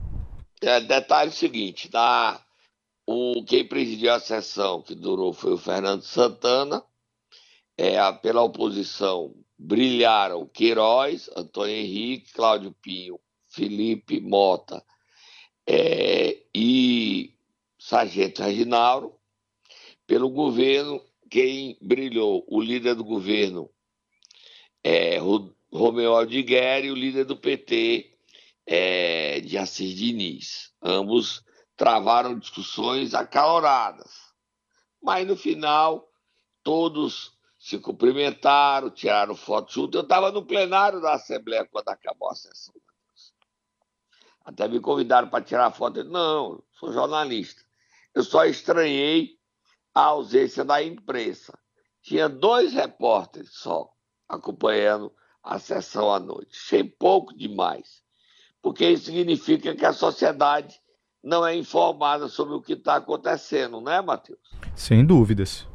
É, 0.61 0.81
detalhe 0.81 1.31
seguinte, 1.31 1.89
da 1.91 2.39
o, 3.07 3.43
quem 3.45 3.67
presidiu 3.67 4.11
a 4.13 4.19
sessão 4.19 4.81
que 4.81 4.95
durou 4.95 5.33
foi 5.33 5.53
o 5.53 5.57
Fernando 5.57 6.01
Santana. 6.01 6.83
É, 7.77 7.99
pela 8.13 8.41
oposição 8.41 9.35
brilharam 9.57 10.47
Queiroz, 10.47 11.29
Antônio 11.35 11.75
Henrique, 11.75 12.31
Cláudio 12.31 12.73
Pinho, 12.81 13.19
Felipe 13.49 14.21
Mota 14.21 14.83
é, 15.67 16.41
e 16.53 17.33
Sargento 17.77 18.41
Reginaldo. 18.41 19.13
Pelo 20.07 20.29
governo, 20.29 21.01
quem 21.29 21.77
brilhou, 21.81 22.45
o 22.47 22.61
líder 22.61 22.95
do 22.95 23.03
governo 23.03 23.69
é 24.83 25.17
Romeu 25.71 26.15
Aldigueri 26.15 26.87
e 26.87 26.91
o 26.91 26.95
líder 26.95 27.25
do 27.25 27.35
PT 27.35 28.15
é 28.65 29.39
de 29.41 29.57
Assis 29.57 29.95
Diniz. 29.95 30.71
Ambos 30.81 31.43
travaram 31.75 32.39
discussões 32.39 33.13
acaloradas. 33.13 34.33
Mas 35.01 35.27
no 35.27 35.35
final, 35.35 36.09
todos 36.63 37.37
se 37.59 37.79
cumprimentaram, 37.79 38.89
tiraram 38.89 39.35
foto 39.35 39.71
junto. 39.71 39.97
Eu 39.97 40.03
estava 40.03 40.31
no 40.31 40.45
plenário 40.45 41.01
da 41.01 41.13
Assembleia 41.13 41.67
quando 41.69 41.89
acabou 41.89 42.29
a 42.29 42.35
sessão. 42.35 42.73
Até 44.43 44.67
me 44.67 44.79
convidaram 44.79 45.27
para 45.27 45.43
tirar 45.43 45.71
foto. 45.71 45.99
Eu, 45.99 46.05
não, 46.05 46.63
sou 46.79 46.93
jornalista. 46.93 47.63
Eu 48.13 48.23
só 48.23 48.45
estranhei 48.45 49.39
a 49.93 50.03
ausência 50.03 50.63
da 50.63 50.83
imprensa. 50.83 51.57
Tinha 52.01 52.29
dois 52.29 52.73
repórteres 52.73 53.51
só 53.53 53.91
acompanhando 54.29 55.11
a 55.41 55.57
sessão 55.57 56.13
à 56.13 56.19
noite. 56.19 56.55
Achei 56.55 56.83
pouco 56.83 57.35
demais, 57.35 58.03
porque 58.61 58.87
isso 58.89 59.05
significa 59.05 59.75
que 59.75 59.85
a 59.85 59.93
sociedade 59.93 60.79
não 61.25 61.45
é 61.45 61.55
informada 61.55 62.29
sobre 62.29 62.53
o 62.53 62.61
que 62.61 62.73
está 62.73 62.97
acontecendo, 62.97 63.81
né, 63.81 63.99
Matheus? 63.99 64.37
Sem 64.75 65.03
dúvidas. 65.03 65.67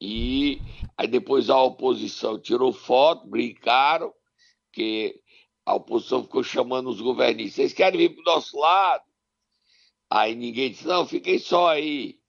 E 0.00 0.62
aí 0.96 1.08
depois 1.08 1.50
a 1.50 1.60
oposição 1.60 2.38
tirou 2.38 2.72
foto, 2.72 3.26
brincaram, 3.26 4.14
que 4.72 5.20
a 5.66 5.74
oposição 5.74 6.22
ficou 6.22 6.44
chamando 6.44 6.88
os 6.88 7.00
governistas, 7.00 7.56
vocês 7.56 7.72
querem 7.72 7.98
vir 7.98 8.14
para 8.14 8.20
o 8.22 8.34
nosso 8.36 8.56
lado? 8.56 9.02
Aí 10.08 10.36
ninguém 10.36 10.70
disse, 10.70 10.86
não, 10.86 11.04
fiquem 11.04 11.38
só 11.38 11.70
aí. 11.70 12.20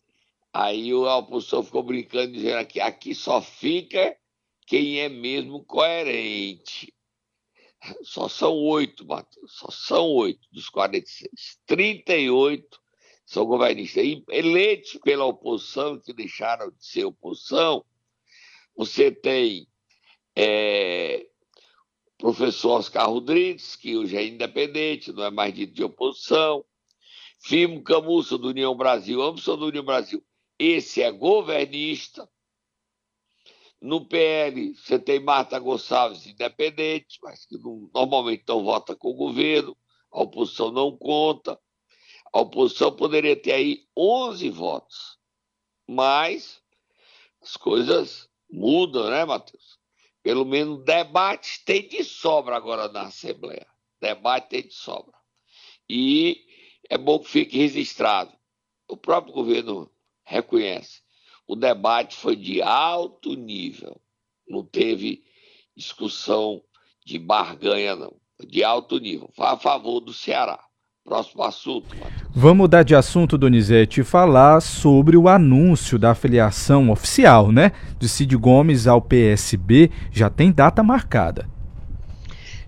Aí 0.51 0.91
a 0.91 1.17
oposição 1.17 1.63
ficou 1.63 1.83
brincando, 1.83 2.33
dizendo 2.33 2.65
que 2.65 2.79
aqui 2.79 3.13
só 3.13 3.41
fica 3.41 4.17
quem 4.65 4.99
é 4.99 5.07
mesmo 5.07 5.63
coerente. 5.63 6.91
Só 8.03 8.27
são 8.27 8.53
oito, 8.53 9.05
Matheus, 9.05 9.53
só 9.53 9.71
são 9.71 10.07
oito 10.11 10.47
dos 10.51 10.69
46. 10.69 11.59
38 11.65 12.79
são 13.25 13.45
governistas. 13.45 14.03
Eleitos 14.29 14.99
pela 15.03 15.25
oposição, 15.25 15.99
que 15.99 16.13
deixaram 16.13 16.69
de 16.69 16.85
ser 16.85 17.05
oposição, 17.05 17.83
você 18.75 19.11
tem 19.11 19.67
é, 20.35 21.25
professor 22.17 22.79
Oscar 22.79 23.09
Rodrigues, 23.09 23.75
que 23.75 23.97
hoje 23.97 24.15
é 24.15 24.25
independente, 24.25 25.11
não 25.11 25.23
é 25.23 25.31
mais 25.31 25.53
dito 25.53 25.73
de 25.73 25.83
oposição. 25.83 26.63
Firmo 27.39 27.83
Camussa, 27.83 28.37
do 28.37 28.49
União 28.49 28.75
Brasil, 28.75 29.21
ambos 29.21 29.43
do 29.43 29.65
União 29.65 29.83
Brasil. 29.83 30.23
Esse 30.59 31.01
é 31.01 31.11
governista. 31.11 32.29
No 33.81 34.05
PL, 34.05 34.75
você 34.75 34.99
tem 34.99 35.19
Marta 35.19 35.57
Gonçalves, 35.57 36.27
independente, 36.27 37.17
mas 37.23 37.45
que 37.47 37.57
não, 37.57 37.89
normalmente 37.91 38.43
não 38.47 38.63
vota 38.63 38.95
com 38.95 39.09
o 39.09 39.15
governo, 39.15 39.75
a 40.11 40.21
oposição 40.21 40.71
não 40.71 40.95
conta. 40.95 41.59
A 42.31 42.41
oposição 42.41 42.95
poderia 42.95 43.35
ter 43.35 43.53
aí 43.53 43.87
11 43.97 44.49
votos, 44.51 45.17
mas 45.87 46.61
as 47.41 47.57
coisas 47.57 48.29
mudam, 48.51 49.09
né, 49.09 49.25
Matheus? 49.25 49.79
Pelo 50.21 50.45
menos 50.45 50.83
debate 50.85 51.63
tem 51.65 51.87
de 51.87 52.03
sobra 52.03 52.55
agora 52.55 52.87
na 52.87 53.07
Assembleia. 53.07 53.65
Debate 53.99 54.49
tem 54.49 54.67
de 54.67 54.73
sobra. 54.75 55.17
E 55.89 56.45
é 56.87 56.97
bom 56.97 57.17
que 57.17 57.29
fique 57.29 57.57
registrado. 57.57 58.31
O 58.87 58.95
próprio 58.95 59.33
governo 59.33 59.91
reconhece 60.23 61.00
o 61.51 61.55
debate 61.57 62.15
foi 62.15 62.37
de 62.37 62.61
alto 62.61 63.33
nível. 63.33 63.99
Não 64.47 64.63
teve 64.63 65.21
discussão 65.75 66.61
de 67.05 67.19
barganha, 67.19 67.93
não. 67.93 68.15
De 68.47 68.63
alto 68.63 68.97
nível. 68.97 69.29
Foi 69.35 69.47
a 69.47 69.57
favor 69.57 69.99
do 69.99 70.13
Ceará. 70.13 70.57
Próximo 71.03 71.43
assunto, 71.43 71.93
Matheus. 71.97 72.31
Vamos 72.33 72.57
mudar 72.57 72.83
de 72.83 72.95
assunto, 72.95 73.37
Donizete, 73.37 73.99
e 73.99 74.03
falar 74.05 74.61
sobre 74.61 75.17
o 75.17 75.27
anúncio 75.27 75.99
da 75.99 76.11
afiliação 76.11 76.89
oficial, 76.89 77.51
né? 77.51 77.73
De 77.99 78.07
Cid 78.07 78.33
Gomes 78.37 78.87
ao 78.87 79.01
PSB. 79.01 79.91
Já 80.09 80.29
tem 80.29 80.53
data 80.53 80.81
marcada. 80.81 81.49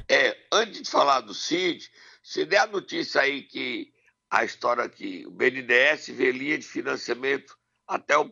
É, 0.10 0.36
antes 0.52 0.82
de 0.82 0.90
falar 0.90 1.22
do 1.22 1.34
Cid, 1.34 1.90
se 2.22 2.44
der 2.44 2.60
a 2.60 2.68
notícia 2.68 3.22
aí 3.22 3.44
que 3.44 3.94
a 4.30 4.44
história 4.44 4.90
que 4.90 5.26
o 5.26 5.32
BNDES 5.32 6.10
vê 6.10 6.34
linha 6.34 6.58
de 6.58 6.66
financiamento 6.66 7.56
até 7.88 8.18
o 8.18 8.26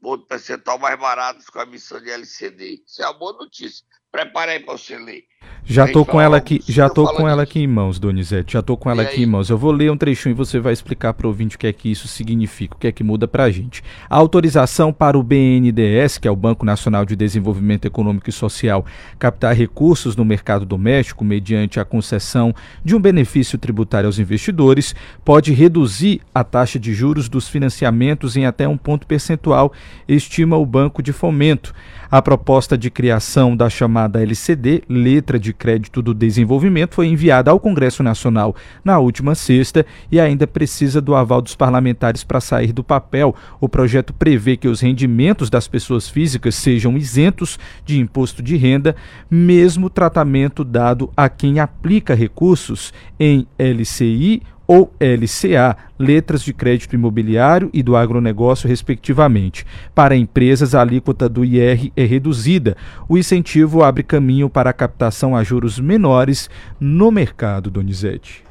ponto 0.00 0.26
percentual 0.26 0.78
mais 0.78 0.98
barato 0.98 1.44
com 1.52 1.58
a 1.60 1.64
emissão 1.64 2.00
de 2.00 2.10
LCD. 2.10 2.82
Isso 2.86 3.02
é 3.02 3.06
uma 3.06 3.18
boa 3.18 3.32
notícia. 3.32 3.84
Prepara 4.10 4.52
aí 4.52 4.60
para 4.60 4.76
você 4.76 4.98
ler. 4.98 5.24
Já 5.64 5.86
tô 5.86 6.02
com 6.02 6.18
ela 6.18 6.38
aqui, 6.38 6.62
já 6.66 6.88
tô 6.88 7.06
com 7.12 7.28
ela 7.28 7.42
aqui 7.42 7.60
em 7.60 7.66
mãos, 7.66 7.98
Donizete. 7.98 8.54
Já 8.54 8.62
tô 8.62 8.74
com 8.74 8.90
ela 8.90 9.02
aqui 9.02 9.22
em 9.22 9.26
mãos. 9.26 9.50
Eu 9.50 9.58
vou 9.58 9.70
ler 9.70 9.92
um 9.92 9.98
trechinho 9.98 10.32
e 10.32 10.34
você 10.34 10.58
vai 10.58 10.72
explicar 10.72 11.12
para 11.12 11.26
o 11.26 11.28
ouvinte 11.28 11.56
o 11.56 11.58
que 11.58 11.66
é 11.66 11.72
que 11.74 11.90
isso 11.90 12.08
significa, 12.08 12.74
o 12.74 12.78
que 12.78 12.86
é 12.86 12.92
que 12.92 13.04
muda 13.04 13.28
para 13.28 13.44
a 13.44 13.50
gente. 13.50 13.84
A 14.08 14.16
autorização 14.16 14.94
para 14.94 15.18
o 15.18 15.22
BNDES, 15.22 16.16
que 16.16 16.26
é 16.26 16.30
o 16.30 16.36
Banco 16.36 16.64
Nacional 16.64 17.04
de 17.04 17.14
Desenvolvimento 17.14 17.84
Econômico 17.84 18.30
e 18.30 18.32
Social, 18.32 18.86
captar 19.18 19.54
recursos 19.54 20.16
no 20.16 20.24
mercado 20.24 20.64
doméstico 20.64 21.22
mediante 21.22 21.78
a 21.78 21.84
concessão 21.84 22.54
de 22.82 22.96
um 22.96 23.00
benefício 23.00 23.58
tributário 23.58 24.06
aos 24.06 24.18
investidores, 24.18 24.94
pode 25.22 25.52
reduzir 25.52 26.22
a 26.34 26.42
taxa 26.42 26.78
de 26.78 26.94
juros 26.94 27.28
dos 27.28 27.46
financiamentos 27.46 28.38
em 28.38 28.46
até 28.46 28.66
um 28.66 28.78
ponto 28.78 29.06
percentual, 29.06 29.70
estima 30.08 30.56
o 30.56 30.64
Banco 30.64 31.02
de 31.02 31.12
Fomento. 31.12 31.74
A 32.10 32.22
proposta 32.22 32.78
de 32.78 32.90
criação 32.90 33.54
da 33.54 33.68
chamada 33.68 34.22
LCD, 34.22 34.82
Letra 34.88 35.38
de 35.38 35.52
Crédito 35.52 36.00
do 36.00 36.14
Desenvolvimento, 36.14 36.94
foi 36.94 37.06
enviada 37.06 37.50
ao 37.50 37.60
Congresso 37.60 38.02
Nacional 38.02 38.56
na 38.82 38.98
última 38.98 39.34
sexta 39.34 39.84
e 40.10 40.18
ainda 40.18 40.46
precisa 40.46 41.02
do 41.02 41.14
aval 41.14 41.42
dos 41.42 41.54
parlamentares 41.54 42.24
para 42.24 42.40
sair 42.40 42.72
do 42.72 42.82
papel. 42.82 43.34
O 43.60 43.68
projeto 43.68 44.14
prevê 44.14 44.56
que 44.56 44.68
os 44.68 44.80
rendimentos 44.80 45.50
das 45.50 45.68
pessoas 45.68 46.08
físicas 46.08 46.54
sejam 46.54 46.96
isentos 46.96 47.58
de 47.84 48.00
imposto 48.00 48.42
de 48.42 48.56
renda, 48.56 48.96
mesmo 49.30 49.90
tratamento 49.90 50.64
dado 50.64 51.12
a 51.14 51.28
quem 51.28 51.60
aplica 51.60 52.14
recursos 52.14 52.90
em 53.20 53.46
LCI 53.58 54.42
ou 54.68 54.92
LCA, 55.00 55.74
letras 55.98 56.42
de 56.42 56.52
crédito 56.52 56.94
imobiliário 56.94 57.70
e 57.72 57.82
do 57.82 57.96
agronegócio, 57.96 58.68
respectivamente. 58.68 59.64
Para 59.94 60.14
empresas, 60.14 60.74
a 60.74 60.82
alíquota 60.82 61.26
do 61.26 61.42
IR 61.42 61.90
é 61.96 62.04
reduzida. 62.04 62.76
O 63.08 63.16
incentivo 63.16 63.82
abre 63.82 64.02
caminho 64.02 64.50
para 64.50 64.68
a 64.68 64.74
captação 64.74 65.34
a 65.34 65.42
juros 65.42 65.80
menores 65.80 66.50
no 66.78 67.10
mercado, 67.10 67.70
Donizete. 67.70 68.44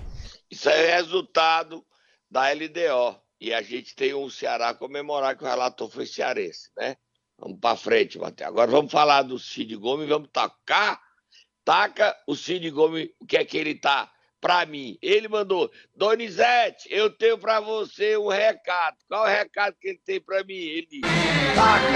Isso 0.49 0.67
é 0.67 0.95
resultado 0.95 1.85
da 2.31 2.51
LDO. 2.51 3.15
E 3.39 3.53
a 3.53 3.61
gente 3.61 3.95
tem 3.95 4.15
um 4.15 4.27
Ceará 4.27 4.73
comemorar 4.73 5.37
que 5.37 5.43
o 5.43 5.47
relator 5.47 5.87
foi 5.87 6.07
cearense, 6.07 6.71
né? 6.75 6.95
Vamos 7.37 7.59
para 7.59 7.77
frente, 7.77 8.17
Matheus. 8.17 8.49
Agora 8.49 8.71
vamos 8.71 8.91
falar 8.91 9.21
do 9.21 9.37
Cid 9.37 9.75
Gomes, 9.75 10.09
vamos 10.09 10.29
tacar. 10.33 10.99
Taca 11.63 12.15
o 12.25 12.35
Cid 12.35 12.71
Gomes, 12.71 13.09
o 13.19 13.25
que 13.27 13.37
é 13.37 13.45
que 13.45 13.57
ele 13.57 13.71
está 13.71 14.09
para 14.39 14.65
mim. 14.65 14.97
Ele 15.01 15.27
mandou: 15.27 15.71
Donizete, 15.95 16.87
eu 16.91 17.09
tenho 17.09 17.37
para 17.37 17.59
você 17.59 18.17
um 18.17 18.27
recado. 18.27 18.97
Qual 19.07 19.23
o 19.23 19.27
recado 19.27 19.75
que 19.79 19.89
ele 19.89 20.01
tem 20.05 20.21
para 20.21 20.43
mim? 20.43 20.55
Ele 20.55 20.87
disse: 20.87 21.01
taca 21.55 21.87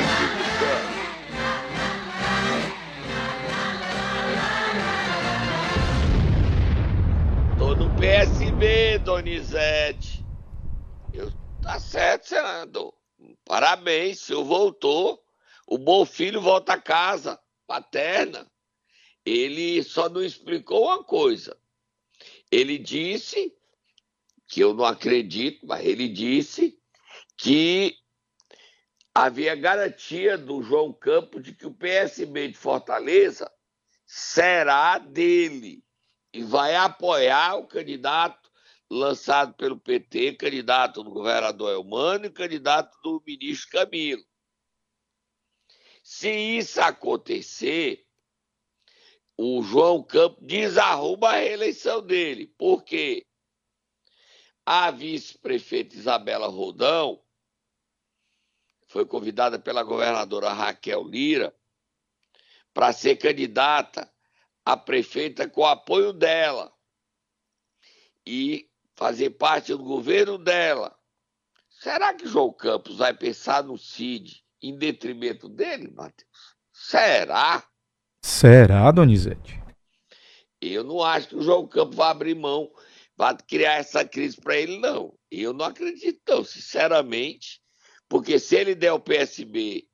Tô 7.58 7.76
no 7.76 7.96
PSB, 8.00 8.98
Donizete. 9.00 10.26
Eu, 11.14 11.32
tá 11.62 11.80
certo, 11.80 12.28
senador. 12.28 12.94
Parabéns, 13.46 14.22
o 14.22 14.26
senhor 14.26 14.44
voltou. 14.44 15.22
O 15.68 15.78
bom 15.78 16.06
filho 16.06 16.42
volta 16.42 16.74
a 16.74 16.82
casa, 16.82 17.40
paterna. 17.66 18.46
Ele 19.24 19.84
só 19.84 20.10
não 20.10 20.24
explicou 20.24 20.88
uma 20.88 21.04
coisa 21.04 21.56
ele 22.52 22.78
disse, 22.78 23.56
que 24.52 24.60
eu 24.60 24.74
não 24.74 24.84
acredito, 24.84 25.66
mas 25.66 25.86
ele 25.86 26.10
disse 26.10 26.78
que 27.38 27.98
havia 29.16 29.56
garantia 29.56 30.38
do 30.38 30.62
João 30.62 30.92
Campos 30.92 31.42
de 31.42 31.54
que 31.56 31.66
o 31.66 31.74
PSB 31.74 32.50
de 32.50 32.58
Fortaleza 32.58 33.50
será 34.06 34.98
dele 34.98 35.82
e 36.34 36.44
vai 36.44 36.76
apoiar 36.76 37.56
o 37.56 37.66
candidato 37.66 38.52
lançado 38.90 39.54
pelo 39.54 39.80
PT, 39.80 40.34
candidato 40.34 41.02
do 41.02 41.12
governador 41.12 41.72
Elmano 41.72 42.26
e 42.26 42.30
candidato 42.30 42.94
do 43.02 43.24
ministro 43.26 43.72
Camilo. 43.72 44.24
Se 46.04 46.30
isso 46.30 46.82
acontecer, 46.82 48.06
o 49.44 49.64
João 49.64 50.04
Campos 50.04 50.38
desarruma 50.46 51.30
a 51.30 51.38
reeleição 51.38 52.00
dele. 52.06 52.46
Por 52.46 52.84
quê? 52.84 53.26
A 54.64 54.92
vice-prefeita 54.92 55.96
Isabela 55.96 56.48
Rodão 56.48 57.24
foi 58.86 59.04
convidada 59.04 59.58
pela 59.58 59.82
governadora 59.82 60.54
Raquel 60.54 61.04
Lira 61.04 61.56
para 62.72 62.94
ser 62.94 63.16
candidata 63.16 64.14
a 64.64 64.78
prefeita 64.78 65.50
com 65.50 65.62
o 65.62 65.66
apoio 65.66 66.14
dela 66.14 66.72
e 68.24 68.70
fazer 68.96 69.32
parte 69.32 69.72
do 69.72 69.84
governo 69.84 70.38
dela. 70.38 70.96
Será 71.68 72.14
que 72.14 72.28
João 72.28 72.54
Campos 72.54 72.98
vai 72.98 73.12
pensar 73.12 73.64
no 73.64 73.76
Cid 73.76 74.46
em 74.62 74.78
detrimento 74.78 75.50
dele, 75.50 75.90
Matheus? 75.90 76.56
Será? 76.72 77.71
Será, 78.22 78.92
Donizete? 78.92 79.60
Eu 80.62 80.84
não 80.84 81.02
acho 81.02 81.30
que 81.30 81.36
o 81.36 81.42
João 81.42 81.68
Campos 81.68 81.96
vai 81.96 82.10
abrir 82.10 82.36
mão, 82.36 82.72
vai 83.18 83.36
criar 83.48 83.74
essa 83.74 84.06
crise 84.06 84.40
para 84.40 84.56
ele, 84.56 84.78
não. 84.78 85.18
Eu 85.30 85.54
não 85.54 85.66
acredito, 85.66 86.22
não, 86.28 86.44
sinceramente, 86.44 87.62
porque 88.08 88.38
se 88.38 88.56
ele 88.56 88.76
der 88.76 88.92
o 88.92 89.00
PSB 89.00 89.88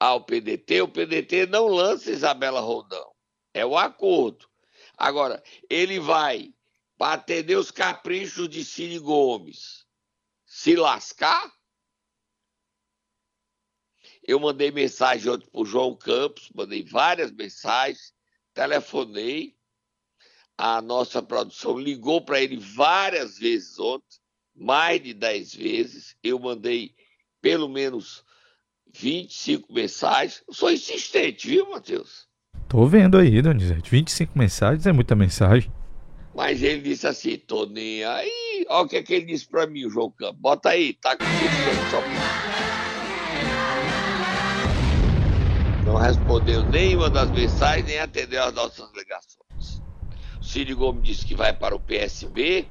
ao 0.00 0.24
PDT, 0.24 0.82
o 0.82 0.88
PDT 0.88 1.46
não 1.46 1.68
lança 1.68 2.10
Isabela 2.10 2.60
Roldão. 2.60 3.12
É 3.54 3.64
o 3.64 3.76
acordo. 3.78 4.48
Agora, 4.96 5.42
ele 5.68 6.00
vai, 6.00 6.52
para 6.98 7.14
atender 7.14 7.56
os 7.56 7.70
caprichos 7.70 8.48
de 8.48 8.64
Cid 8.64 8.98
Gomes, 8.98 9.84
se 10.44 10.74
lascar? 10.74 11.52
Eu 14.26 14.38
mandei 14.38 14.70
mensagem 14.70 15.30
ontem 15.30 15.48
para 15.50 15.60
o 15.60 15.64
João 15.64 15.96
Campos, 15.96 16.50
mandei 16.54 16.82
várias 16.82 17.30
mensagens, 17.32 18.12
telefonei. 18.54 19.54
A 20.56 20.82
nossa 20.82 21.22
produção 21.22 21.78
ligou 21.78 22.20
para 22.20 22.40
ele 22.40 22.58
várias 22.58 23.38
vezes 23.38 23.78
ontem, 23.78 24.18
mais 24.54 25.02
de 25.02 25.14
10 25.14 25.54
vezes. 25.54 26.16
Eu 26.22 26.38
mandei 26.38 26.94
pelo 27.40 27.68
menos 27.68 28.22
25 28.94 29.72
mensagens. 29.72 30.42
Eu 30.46 30.52
sou 30.52 30.70
insistente, 30.70 31.48
viu, 31.48 31.70
Matheus? 31.70 32.28
Tô 32.68 32.86
vendo 32.86 33.16
aí, 33.16 33.40
Donizete. 33.40 33.90
25 33.90 34.38
mensagens 34.38 34.86
é 34.86 34.92
muita 34.92 35.16
mensagem. 35.16 35.72
Mas 36.34 36.62
ele 36.62 36.82
disse 36.82 37.06
assim, 37.06 37.36
tô 37.38 37.66
nem 37.66 38.04
aí. 38.04 38.64
Olha 38.68 38.84
o 38.84 38.88
que, 38.88 38.96
é 38.96 39.02
que 39.02 39.14
ele 39.14 39.26
disse 39.26 39.48
pra 39.48 39.66
mim, 39.66 39.86
o 39.86 39.90
João 39.90 40.10
Campos. 40.10 40.40
Bota 40.40 40.68
aí, 40.68 40.94
tá 40.94 41.16
com 41.16 41.24
só. 41.90 42.69
Respondeu 46.00 46.64
nenhuma 46.64 47.10
das 47.10 47.30
mensagens, 47.30 47.86
nem 47.86 47.98
atendeu 47.98 48.42
as 48.44 48.52
nossas 48.54 48.90
ligações. 48.92 49.82
O 50.72 50.76
Gomes 50.76 51.02
disse 51.04 51.26
que 51.26 51.34
vai 51.34 51.52
para 51.52 51.76
o 51.76 51.80
PSB, 51.80 52.66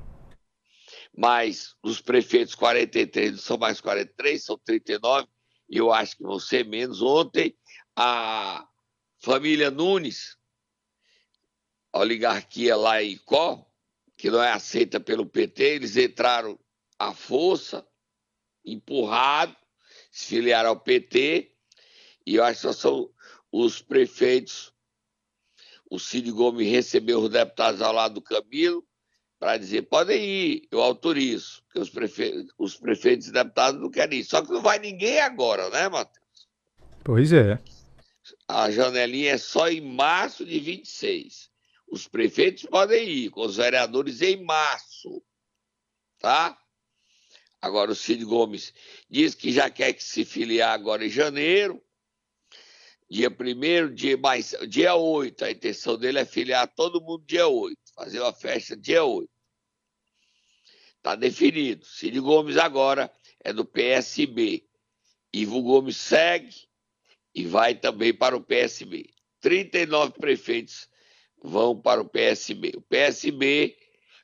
mas 1.15 1.75
os 1.83 2.01
prefeitos 2.01 2.55
43 2.55 3.31
não 3.31 3.39
são 3.39 3.57
mais 3.57 3.79
43, 3.79 4.43
são 4.43 4.57
39, 4.57 5.27
e 5.69 5.77
eu 5.77 5.91
acho 5.93 6.17
que 6.17 6.23
vão 6.23 6.39
ser 6.39 6.65
menos. 6.65 7.01
Ontem, 7.01 7.55
a 7.95 8.67
família 9.19 9.69
Nunes 9.69 10.37
oligarquia 11.93 12.75
lá 12.75 13.03
em 13.03 13.11
Icó, 13.11 13.65
que 14.17 14.29
não 14.29 14.41
é 14.41 14.51
aceita 14.51 14.99
pelo 14.99 15.25
PT, 15.25 15.63
eles 15.63 15.95
entraram 15.95 16.59
à 16.97 17.13
força, 17.13 17.87
empurrado, 18.65 19.55
se 20.11 20.27
filiaram 20.27 20.69
ao 20.69 20.79
PT, 20.79 21.55
e 22.25 22.35
eu 22.35 22.43
acho 22.43 22.67
que 22.67 22.73
são 22.73 23.13
os 23.51 23.81
prefeitos. 23.81 24.73
O 25.89 25.99
Cid 25.99 26.31
Gomes 26.31 26.69
recebeu 26.69 27.19
os 27.19 27.29
deputados 27.29 27.81
ao 27.81 27.93
lado 27.93 28.15
do 28.15 28.21
Camilo 28.21 28.85
para 29.39 29.57
dizer: 29.57 29.83
podem 29.83 30.23
ir, 30.23 30.67
eu 30.71 30.81
autorizo, 30.81 31.63
porque 31.63 31.79
os 31.79 31.89
prefeitos, 31.89 32.53
os 32.57 32.75
prefeitos 32.75 33.27
e 33.27 33.31
deputados 33.31 33.81
não 33.81 33.89
querem 33.89 34.19
ir. 34.19 34.23
Só 34.23 34.41
que 34.41 34.51
não 34.51 34.61
vai 34.61 34.77
ninguém 34.77 35.19
agora, 35.19 35.69
né, 35.69 35.87
Matheus? 35.87 36.47
Pois 37.03 37.31
é. 37.33 37.59
A 38.47 38.69
janelinha 38.69 39.31
é 39.31 39.37
só 39.37 39.69
em 39.69 39.81
março 39.81 40.45
de 40.45 40.59
26. 40.59 41.49
Os 41.91 42.07
prefeitos 42.07 42.63
podem 42.65 43.07
ir, 43.07 43.29
com 43.31 43.41
os 43.41 43.55
vereadores 43.55 44.21
em 44.21 44.43
março, 44.43 45.23
tá? 46.19 46.55
Agora 47.61 47.91
o 47.91 47.95
Cid 47.95 48.23
Gomes 48.25 48.73
diz 49.09 49.33
que 49.33 49.51
já 49.51 49.69
quer 49.69 49.93
que 49.93 50.03
se 50.03 50.23
filiar 50.23 50.71
agora 50.71 51.05
em 51.05 51.09
janeiro, 51.09 51.81
dia 53.09 53.29
1 53.29 53.93
dia, 53.93 54.17
mais, 54.17 54.55
dia 54.67 54.95
8. 54.95 55.45
A 55.45 55.51
intenção 55.51 55.97
dele 55.97 56.19
é 56.19 56.25
filiar 56.25 56.67
todo 56.67 57.01
mundo 57.01 57.23
dia 57.25 57.47
8, 57.47 57.77
fazer 57.95 58.19
uma 58.19 58.33
festa 58.33 58.77
dia 58.77 59.03
8. 59.03 59.29
Está 60.97 61.15
definido. 61.15 61.85
Cid 61.85 62.19
Gomes 62.19 62.57
agora 62.57 63.11
é 63.39 63.51
do 63.51 63.65
PSB. 63.65 64.65
Ivo 65.33 65.61
Gomes 65.61 65.97
segue 65.97 66.55
e 67.33 67.45
vai 67.45 67.73
também 67.73 68.13
para 68.13 68.35
o 68.35 68.43
PSB. 68.43 69.09
39 69.39 70.13
prefeitos 70.13 70.89
vão 71.41 71.79
para 71.79 72.01
o 72.01 72.09
PSB. 72.09 72.73
O 72.75 72.81
PSB, 72.81 73.77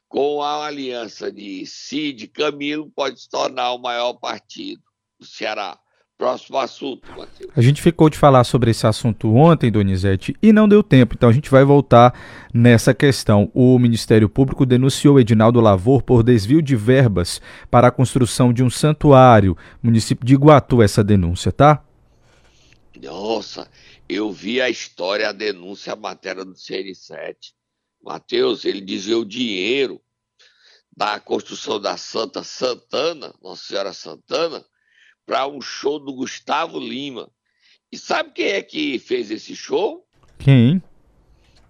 com 0.07 0.41
a 0.41 0.65
aliança 0.65 1.31
de 1.31 1.65
Cid 1.65 2.27
Camilo, 2.27 2.91
pode 2.91 3.21
se 3.21 3.29
tornar 3.29 3.71
o 3.73 3.79
maior 3.79 4.13
partido 4.13 4.83
do 5.17 5.25
Ceará. 5.25 5.79
Próximo 6.17 6.57
assunto, 6.57 7.09
Matheus. 7.11 7.51
A 7.53 7.61
gente 7.61 7.81
ficou 7.81 8.09
de 8.09 8.17
falar 8.17 8.45
sobre 8.45 8.71
esse 8.71 8.87
assunto 8.87 9.33
ontem, 9.35 9.69
Donizete, 9.69 10.33
e 10.41 10.53
não 10.53 10.65
deu 10.65 10.81
tempo, 10.81 11.13
então 11.13 11.27
a 11.27 11.33
gente 11.33 11.49
vai 11.49 11.65
voltar 11.65 12.17
nessa 12.53 12.93
questão. 12.93 13.51
O 13.53 13.77
Ministério 13.77 14.29
Público 14.29 14.65
denunciou 14.65 15.19
Edinaldo 15.19 15.59
Lavor 15.59 16.01
por 16.01 16.23
desvio 16.23 16.61
de 16.61 16.73
verbas 16.73 17.41
para 17.69 17.89
a 17.89 17.91
construção 17.91 18.53
de 18.53 18.63
um 18.63 18.69
santuário. 18.69 19.57
Município 19.83 20.25
de 20.25 20.35
Iguatu, 20.35 20.81
essa 20.81 21.03
denúncia, 21.03 21.51
tá? 21.51 21.83
Nossa, 23.03 23.69
eu 24.07 24.31
vi 24.31 24.61
a 24.61 24.69
história, 24.69 25.27
a 25.27 25.33
denúncia, 25.33 25.91
a 25.91 25.97
matéria 25.97 26.45
do 26.45 26.53
CN7. 26.53 27.35
Mateus, 28.01 28.63
ele 28.63 28.79
desviou 28.79 29.25
dinheiro 29.25 29.99
da 30.95 31.19
construção 31.19 31.77
da 31.77 31.97
Santa 31.97 32.41
Santana, 32.41 33.33
Nossa 33.43 33.65
Senhora 33.65 33.91
Santana, 33.91 34.63
para 35.25 35.47
um 35.47 35.61
show 35.61 35.99
do 35.99 36.13
Gustavo 36.13 36.79
Lima. 36.79 37.31
E 37.91 37.97
sabe 37.97 38.31
quem 38.31 38.47
é 38.47 38.61
que 38.61 38.99
fez 38.99 39.31
esse 39.31 39.55
show? 39.55 40.07
Quem? 40.39 40.81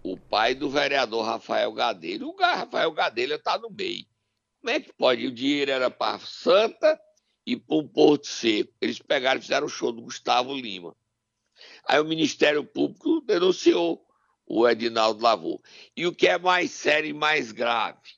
O 0.03 0.17
pai 0.17 0.53
do 0.53 0.69
vereador 0.69 1.25
Rafael 1.25 1.71
Gadelha. 1.71 2.25
O 2.25 2.35
Rafael 2.35 2.91
Gadelha 2.91 3.35
está 3.35 3.57
no 3.57 3.69
meio. 3.69 4.05
Como 4.59 4.75
é 4.75 4.79
que 4.79 4.91
pode? 4.93 5.27
O 5.27 5.31
dinheiro 5.31 5.71
era 5.71 5.89
para 5.89 6.19
Santa 6.19 6.99
e 7.45 7.55
para 7.55 7.75
o 7.75 7.87
Porto 7.87 8.27
Seco. 8.27 8.73
Eles 8.81 8.99
pegaram 8.99 9.39
e 9.39 9.41
fizeram 9.41 9.67
o 9.67 9.69
show 9.69 9.91
do 9.91 10.01
Gustavo 10.01 10.53
Lima. 10.53 10.95
Aí 11.87 11.99
o 11.99 12.05
Ministério 12.05 12.63
Público 12.63 13.21
denunciou 13.21 14.05
o 14.45 14.67
Edinaldo 14.67 15.23
Lavor. 15.23 15.61
E 15.95 16.05
o 16.05 16.13
que 16.13 16.27
é 16.27 16.37
mais 16.37 16.71
sério 16.71 17.09
e 17.09 17.13
mais 17.13 17.51
grave 17.51 18.15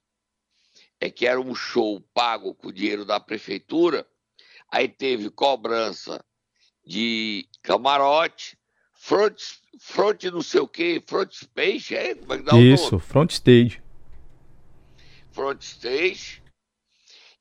é 0.99 1.09
que 1.09 1.27
era 1.27 1.39
um 1.39 1.53
show 1.53 2.01
pago 2.13 2.55
com 2.55 2.67
o 2.67 2.73
dinheiro 2.73 3.05
da 3.05 3.19
prefeitura, 3.19 4.07
aí 4.71 4.87
teve 4.87 5.29
cobrança 5.29 6.23
de 6.85 7.47
camarote, 7.61 8.57
front, 8.93 9.41
front 9.79 10.23
não 10.25 10.41
sei 10.41 10.61
o 10.61 10.67
quê, 10.67 11.03
front 11.05 11.31
stage, 11.31 11.95
é? 11.95 12.15
Como 12.15 12.33
é 12.33 12.37
que 12.37 12.43
dá 12.43 12.57
Isso, 12.57 12.95
o 12.95 12.99
front 12.99 13.31
stage. 13.31 13.81
Front 15.31 15.61
stage. 15.61 16.41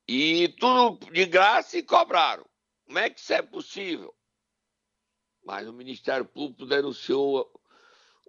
E 0.09 0.49
tudo 0.61 1.11
de 1.12 1.25
graça 1.27 1.79
e 1.79 1.83
cobraram. 1.83 2.45
Como 2.85 2.99
é 2.99 3.11
que 3.11 3.21
isso 3.21 3.33
é 3.33 3.43
possível? 3.43 4.15
Mas 5.45 5.67
o 5.69 5.73
Ministério 5.73 6.25
Público 6.25 6.67
denunciou 6.67 7.49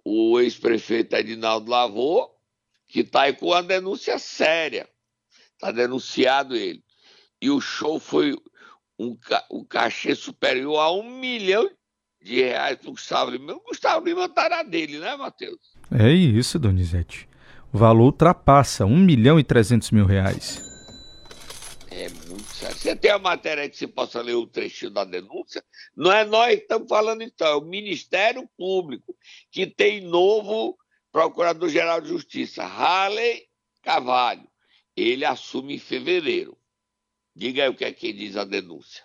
o 0.04 0.40
ex-prefeito 0.40 1.14
Edinaldo 1.14 1.70
Lavô, 1.70 2.32
que 2.86 3.00
está 3.00 3.22
aí 3.22 3.32
com 3.32 3.46
uma 3.46 3.62
denúncia 3.62 4.18
séria. 4.18 4.88
Está 5.54 5.70
denunciado 5.70 6.56
ele. 6.56 6.82
E 7.40 7.50
o 7.50 7.60
show 7.60 8.00
foi 8.00 8.36
um, 8.98 9.16
um 9.50 9.64
cachê 9.64 10.14
superior 10.14 10.78
a 10.78 10.90
um 10.90 11.18
milhão 11.20 11.70
de 12.20 12.42
reais 12.42 12.76
para 12.76 12.88
o 12.88 12.92
Gustavo 12.92 13.30
Lima. 13.30 13.54
O 13.54 13.60
Gustavo 13.60 14.04
Lima 14.04 14.24
está 14.24 14.48
na 14.48 14.62
dele, 14.62 14.98
né, 14.98 15.16
Matheus? 15.16 15.58
É 15.92 16.10
isso, 16.10 16.58
Donizete. 16.58 17.28
O 17.72 17.78
valor 17.78 18.06
ultrapassa 18.06 18.84
um 18.84 18.98
milhão 18.98 19.38
e 19.38 19.44
trezentos 19.44 19.90
mil 19.90 20.04
reais. 20.04 20.66
É 21.90 22.08
muito 22.08 22.44
sério. 22.44 22.76
Você 22.76 22.96
tem 22.96 23.10
a 23.10 23.18
matéria 23.18 23.68
que 23.68 23.76
você 23.76 23.86
possa 23.86 24.20
ler 24.20 24.34
o 24.34 24.46
trechinho 24.46 24.90
da 24.90 25.04
denúncia? 25.04 25.62
Não 25.96 26.12
é 26.12 26.24
nós 26.24 26.56
que 26.56 26.62
estamos 26.62 26.88
falando 26.88 27.22
então, 27.22 27.46
é 27.46 27.56
o 27.56 27.64
Ministério 27.64 28.48
Público, 28.56 29.14
que 29.50 29.66
tem 29.66 30.00
novo 30.00 30.76
Procurador-Geral 31.12 32.00
de 32.00 32.08
Justiça, 32.08 32.64
Halley 32.64 33.46
Cavalho. 33.82 34.46
Ele 34.96 35.24
assume 35.24 35.76
em 35.76 35.78
fevereiro. 35.78 36.57
Diga 37.38 37.62
aí 37.62 37.68
o 37.68 37.74
que 37.74 37.84
é 37.84 37.92
que 37.92 38.12
diz 38.12 38.36
a 38.36 38.44
denúncia. 38.44 39.00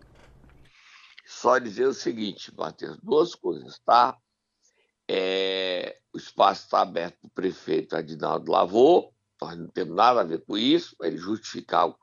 só 1.40 1.58
dizer 1.58 1.86
o 1.86 1.94
seguinte, 1.94 2.54
Matheus, 2.54 2.98
duas 3.02 3.34
coisas, 3.34 3.78
tá? 3.78 4.14
É, 5.08 5.98
o 6.12 6.18
espaço 6.18 6.64
está 6.64 6.82
aberto 6.82 7.18
para 7.18 7.28
o 7.28 7.30
prefeito 7.30 7.96
Adinaldo 7.96 8.52
Lavô, 8.52 9.10
nós 9.40 9.56
não 9.56 9.66
temos 9.68 9.96
nada 9.96 10.20
a 10.20 10.24
ver 10.24 10.44
com 10.44 10.58
isso, 10.58 10.94
para 10.98 11.08
ele 11.08 11.16
justificar 11.16 11.94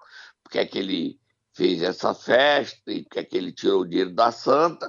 porque 0.41 0.57
é 0.57 0.65
que 0.65 0.79
ele 0.79 1.19
fez 1.53 1.83
essa 1.83 2.15
festa 2.15 2.91
e 2.91 3.03
porque 3.03 3.19
é 3.19 3.23
que 3.23 3.37
ele 3.37 3.51
tirou 3.51 3.81
o 3.81 3.87
dinheiro 3.87 4.11
da 4.11 4.31
Santa, 4.31 4.87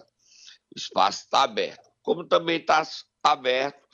o 0.75 0.79
espaço 0.79 1.25
está 1.25 1.43
aberto. 1.43 1.87
como 2.03 2.25
também 2.25 2.59
está 2.59 2.83
aberto 3.23 3.87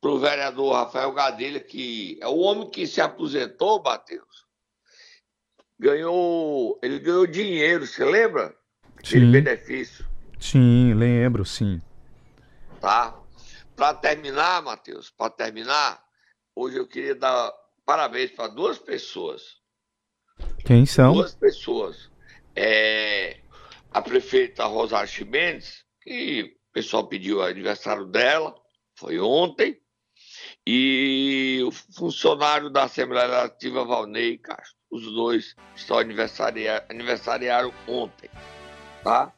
para 0.00 0.10
o 0.10 0.18
vereador 0.18 0.72
Rafael 0.72 1.12
Gadelha, 1.12 1.60
que 1.60 2.18
é 2.22 2.26
o 2.26 2.38
homem 2.38 2.70
que 2.70 2.86
se 2.86 3.00
aposentou, 3.02 3.82
Matheus. 3.82 4.46
Ganhou, 5.78 6.78
ele 6.82 6.98
ganhou 6.98 7.26
dinheiro, 7.26 7.86
você 7.86 8.04
lembra? 8.06 8.56
Sim. 9.02 9.30
benefício. 9.32 10.04
Sim, 10.38 10.94
lembro, 10.94 11.44
sim. 11.44 11.80
Tá? 12.80 13.16
Para 13.76 13.94
terminar, 13.94 14.62
Matheus, 14.62 15.10
para 15.10 15.30
terminar, 15.30 16.02
hoje 16.54 16.76
eu 16.76 16.86
queria 16.86 17.14
dar 17.14 17.52
parabéns 17.84 18.30
para 18.30 18.48
duas 18.48 18.78
pessoas. 18.78 19.60
Quem 20.64 20.86
são? 20.86 21.14
Duas 21.14 21.34
pessoas. 21.34 22.10
É, 22.54 23.40
a 23.90 24.02
prefeita 24.02 24.64
Rosário 24.66 25.08
Chimenez, 25.08 25.84
que 26.00 26.56
o 26.70 26.72
pessoal 26.72 27.06
pediu 27.06 27.38
o 27.38 27.42
aniversário 27.42 28.06
dela, 28.06 28.54
foi 28.94 29.18
ontem, 29.18 29.80
e 30.66 31.62
o 31.66 31.70
funcionário 31.70 32.70
da 32.70 32.84
Assembleia 32.84 33.26
Legislativa, 33.26 33.84
Valnei 33.84 34.38
Castro. 34.38 34.76
Os 34.90 35.04
dois 35.04 35.56
estão 35.74 35.98
aniversariaram, 35.98 36.84
aniversariaram 36.88 37.72
ontem, 37.88 38.30
tá? 39.02 39.32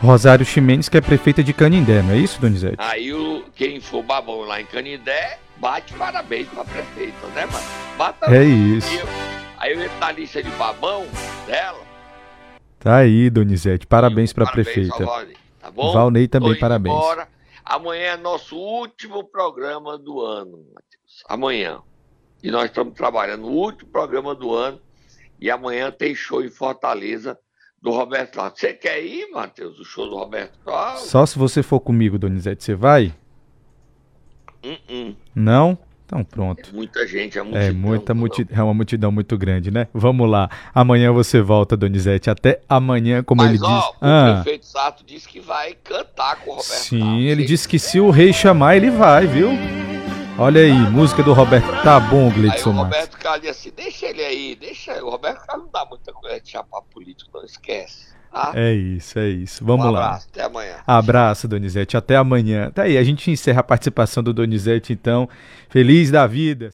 Rosário 0.00 0.44
Ximenes, 0.44 0.88
que 0.88 0.96
é 0.96 1.00
prefeita 1.00 1.44
de 1.44 1.52
Canindé, 1.52 2.02
não 2.02 2.10
é 2.10 2.16
isso, 2.16 2.40
Donizete? 2.40 2.76
Aí 2.78 3.12
o, 3.12 3.44
quem 3.54 3.80
for 3.80 4.02
babão 4.02 4.40
lá 4.40 4.60
em 4.60 4.66
Canindé, 4.66 5.38
bate 5.58 5.94
parabéns 5.94 6.48
pra 6.48 6.64
prefeita, 6.64 7.26
né, 7.28 7.46
mano? 7.46 7.64
Bata 7.96 8.34
é 8.34 8.44
isso. 8.44 8.88
Aí 9.58 9.72
eu 9.72 9.80
entro 9.80 9.96
na 10.00 10.10
lista 10.10 10.42
de 10.42 10.50
babão 10.50 11.06
dela. 11.46 11.80
Tá 12.80 12.96
aí, 12.96 13.30
Donizete. 13.30 13.86
Parabéns 13.86 14.32
para 14.32 14.42
a 14.42 14.50
prefeita. 14.50 15.04
Valnei, 15.04 15.36
tá 15.60 15.70
bom? 15.70 15.92
Valnei 15.92 16.26
também, 16.26 16.58
parabéns. 16.58 16.96
Embora. 16.96 17.28
Amanhã 17.64 18.06
é 18.06 18.16
nosso 18.16 18.56
último 18.56 19.22
programa 19.22 19.96
do 19.96 20.20
ano, 20.20 20.66
Matheus. 20.74 21.22
Amanhã. 21.28 21.80
E 22.42 22.50
nós 22.50 22.64
estamos 22.64 22.94
trabalhando 22.94 23.42
no 23.42 23.50
último 23.52 23.88
programa 23.88 24.34
do 24.34 24.52
ano. 24.52 24.80
E 25.40 25.48
amanhã 25.48 25.92
tem 25.92 26.12
show 26.12 26.42
em 26.42 26.50
Fortaleza 26.50 27.38
do 27.82 27.90
Roberto 27.90 28.36
Carlos. 28.36 28.58
Você 28.58 28.72
quer 28.72 29.04
ir, 29.04 29.28
Matheus, 29.30 29.78
o 29.78 29.84
show 29.84 30.08
do 30.08 30.16
Roberto 30.16 30.58
Carlos? 30.64 31.02
Só 31.02 31.26
se 31.26 31.36
você 31.38 31.62
for 31.62 31.80
comigo, 31.80 32.18
Donizete, 32.18 32.62
você 32.62 32.74
vai? 32.74 33.12
Uh 34.64 34.78
-uh. 34.88 35.16
Não? 35.34 35.76
Então 36.06 36.22
pronto. 36.22 36.68
É 36.68 36.72
muita 36.72 37.06
gente, 37.06 37.38
é, 37.38 37.40
é 37.40 37.44
multidão. 37.44 37.68
É, 37.68 37.72
muita 37.72 38.14
multidão, 38.14 38.58
é 38.58 38.62
uma 38.62 38.74
multidão 38.74 39.10
muito 39.10 39.38
grande, 39.38 39.70
né? 39.70 39.88
Vamos 39.94 40.30
lá. 40.30 40.48
Amanhã 40.74 41.10
você 41.10 41.40
volta, 41.40 41.74
Donizete. 41.74 42.28
Até 42.28 42.60
amanhã, 42.68 43.22
como 43.22 43.42
Mas, 43.42 43.54
ele 43.54 43.64
ó, 43.64 43.78
diz. 43.78 43.88
O 43.88 43.94
ah. 44.02 44.40
prefeito 44.42 44.66
Sato 44.66 45.04
disse 45.04 45.26
que 45.26 45.40
vai 45.40 45.74
cantar 45.82 46.36
com 46.36 46.50
o 46.50 46.54
Roberto 46.56 46.68
Sim, 46.68 47.00
Carlos. 47.00 47.24
ele 47.24 47.44
disse 47.46 47.66
que 47.66 47.78
se 47.78 47.98
o 47.98 48.10
rei 48.10 48.32
chamar, 48.32 48.76
ele 48.76 48.90
vai, 48.90 49.26
viu? 49.26 49.48
Olha 50.42 50.60
aí, 50.60 50.72
música 50.90 51.22
do 51.22 51.32
Roberto. 51.32 51.70
Tá 51.84 52.00
bom, 52.00 52.28
Gleidson 52.28 52.70
Aí 52.70 52.76
o 52.76 52.78
Roberto 52.78 53.16
Carlos 53.16 53.48
assim, 53.48 53.72
deixa 53.76 54.06
ele 54.06 54.24
aí, 54.24 54.56
deixa. 54.56 54.92
O 55.04 55.08
Roberto 55.08 55.46
Carlos 55.46 55.66
não 55.66 55.72
dá 55.72 55.88
muita 55.88 56.12
coisa 56.12 56.40
de 56.40 56.50
chapar 56.50 56.82
político, 56.82 57.30
não 57.32 57.44
esquece. 57.44 58.12
Tá? 58.32 58.50
É 58.52 58.72
isso, 58.72 59.20
é 59.20 59.28
isso. 59.28 59.64
Vamos 59.64 59.86
um 59.86 59.90
lá. 59.90 60.06
Abraço, 60.06 60.28
até 60.32 60.42
amanhã. 60.42 60.74
Abraço, 60.84 61.46
Donizete. 61.46 61.96
Até 61.96 62.16
amanhã. 62.16 62.72
Tá 62.72 62.82
aí, 62.82 62.98
a 62.98 63.04
gente 63.04 63.30
encerra 63.30 63.60
a 63.60 63.62
participação 63.62 64.20
do 64.20 64.32
Donizete, 64.32 64.92
então. 64.92 65.28
Feliz 65.68 66.10
da 66.10 66.26
vida. 66.26 66.70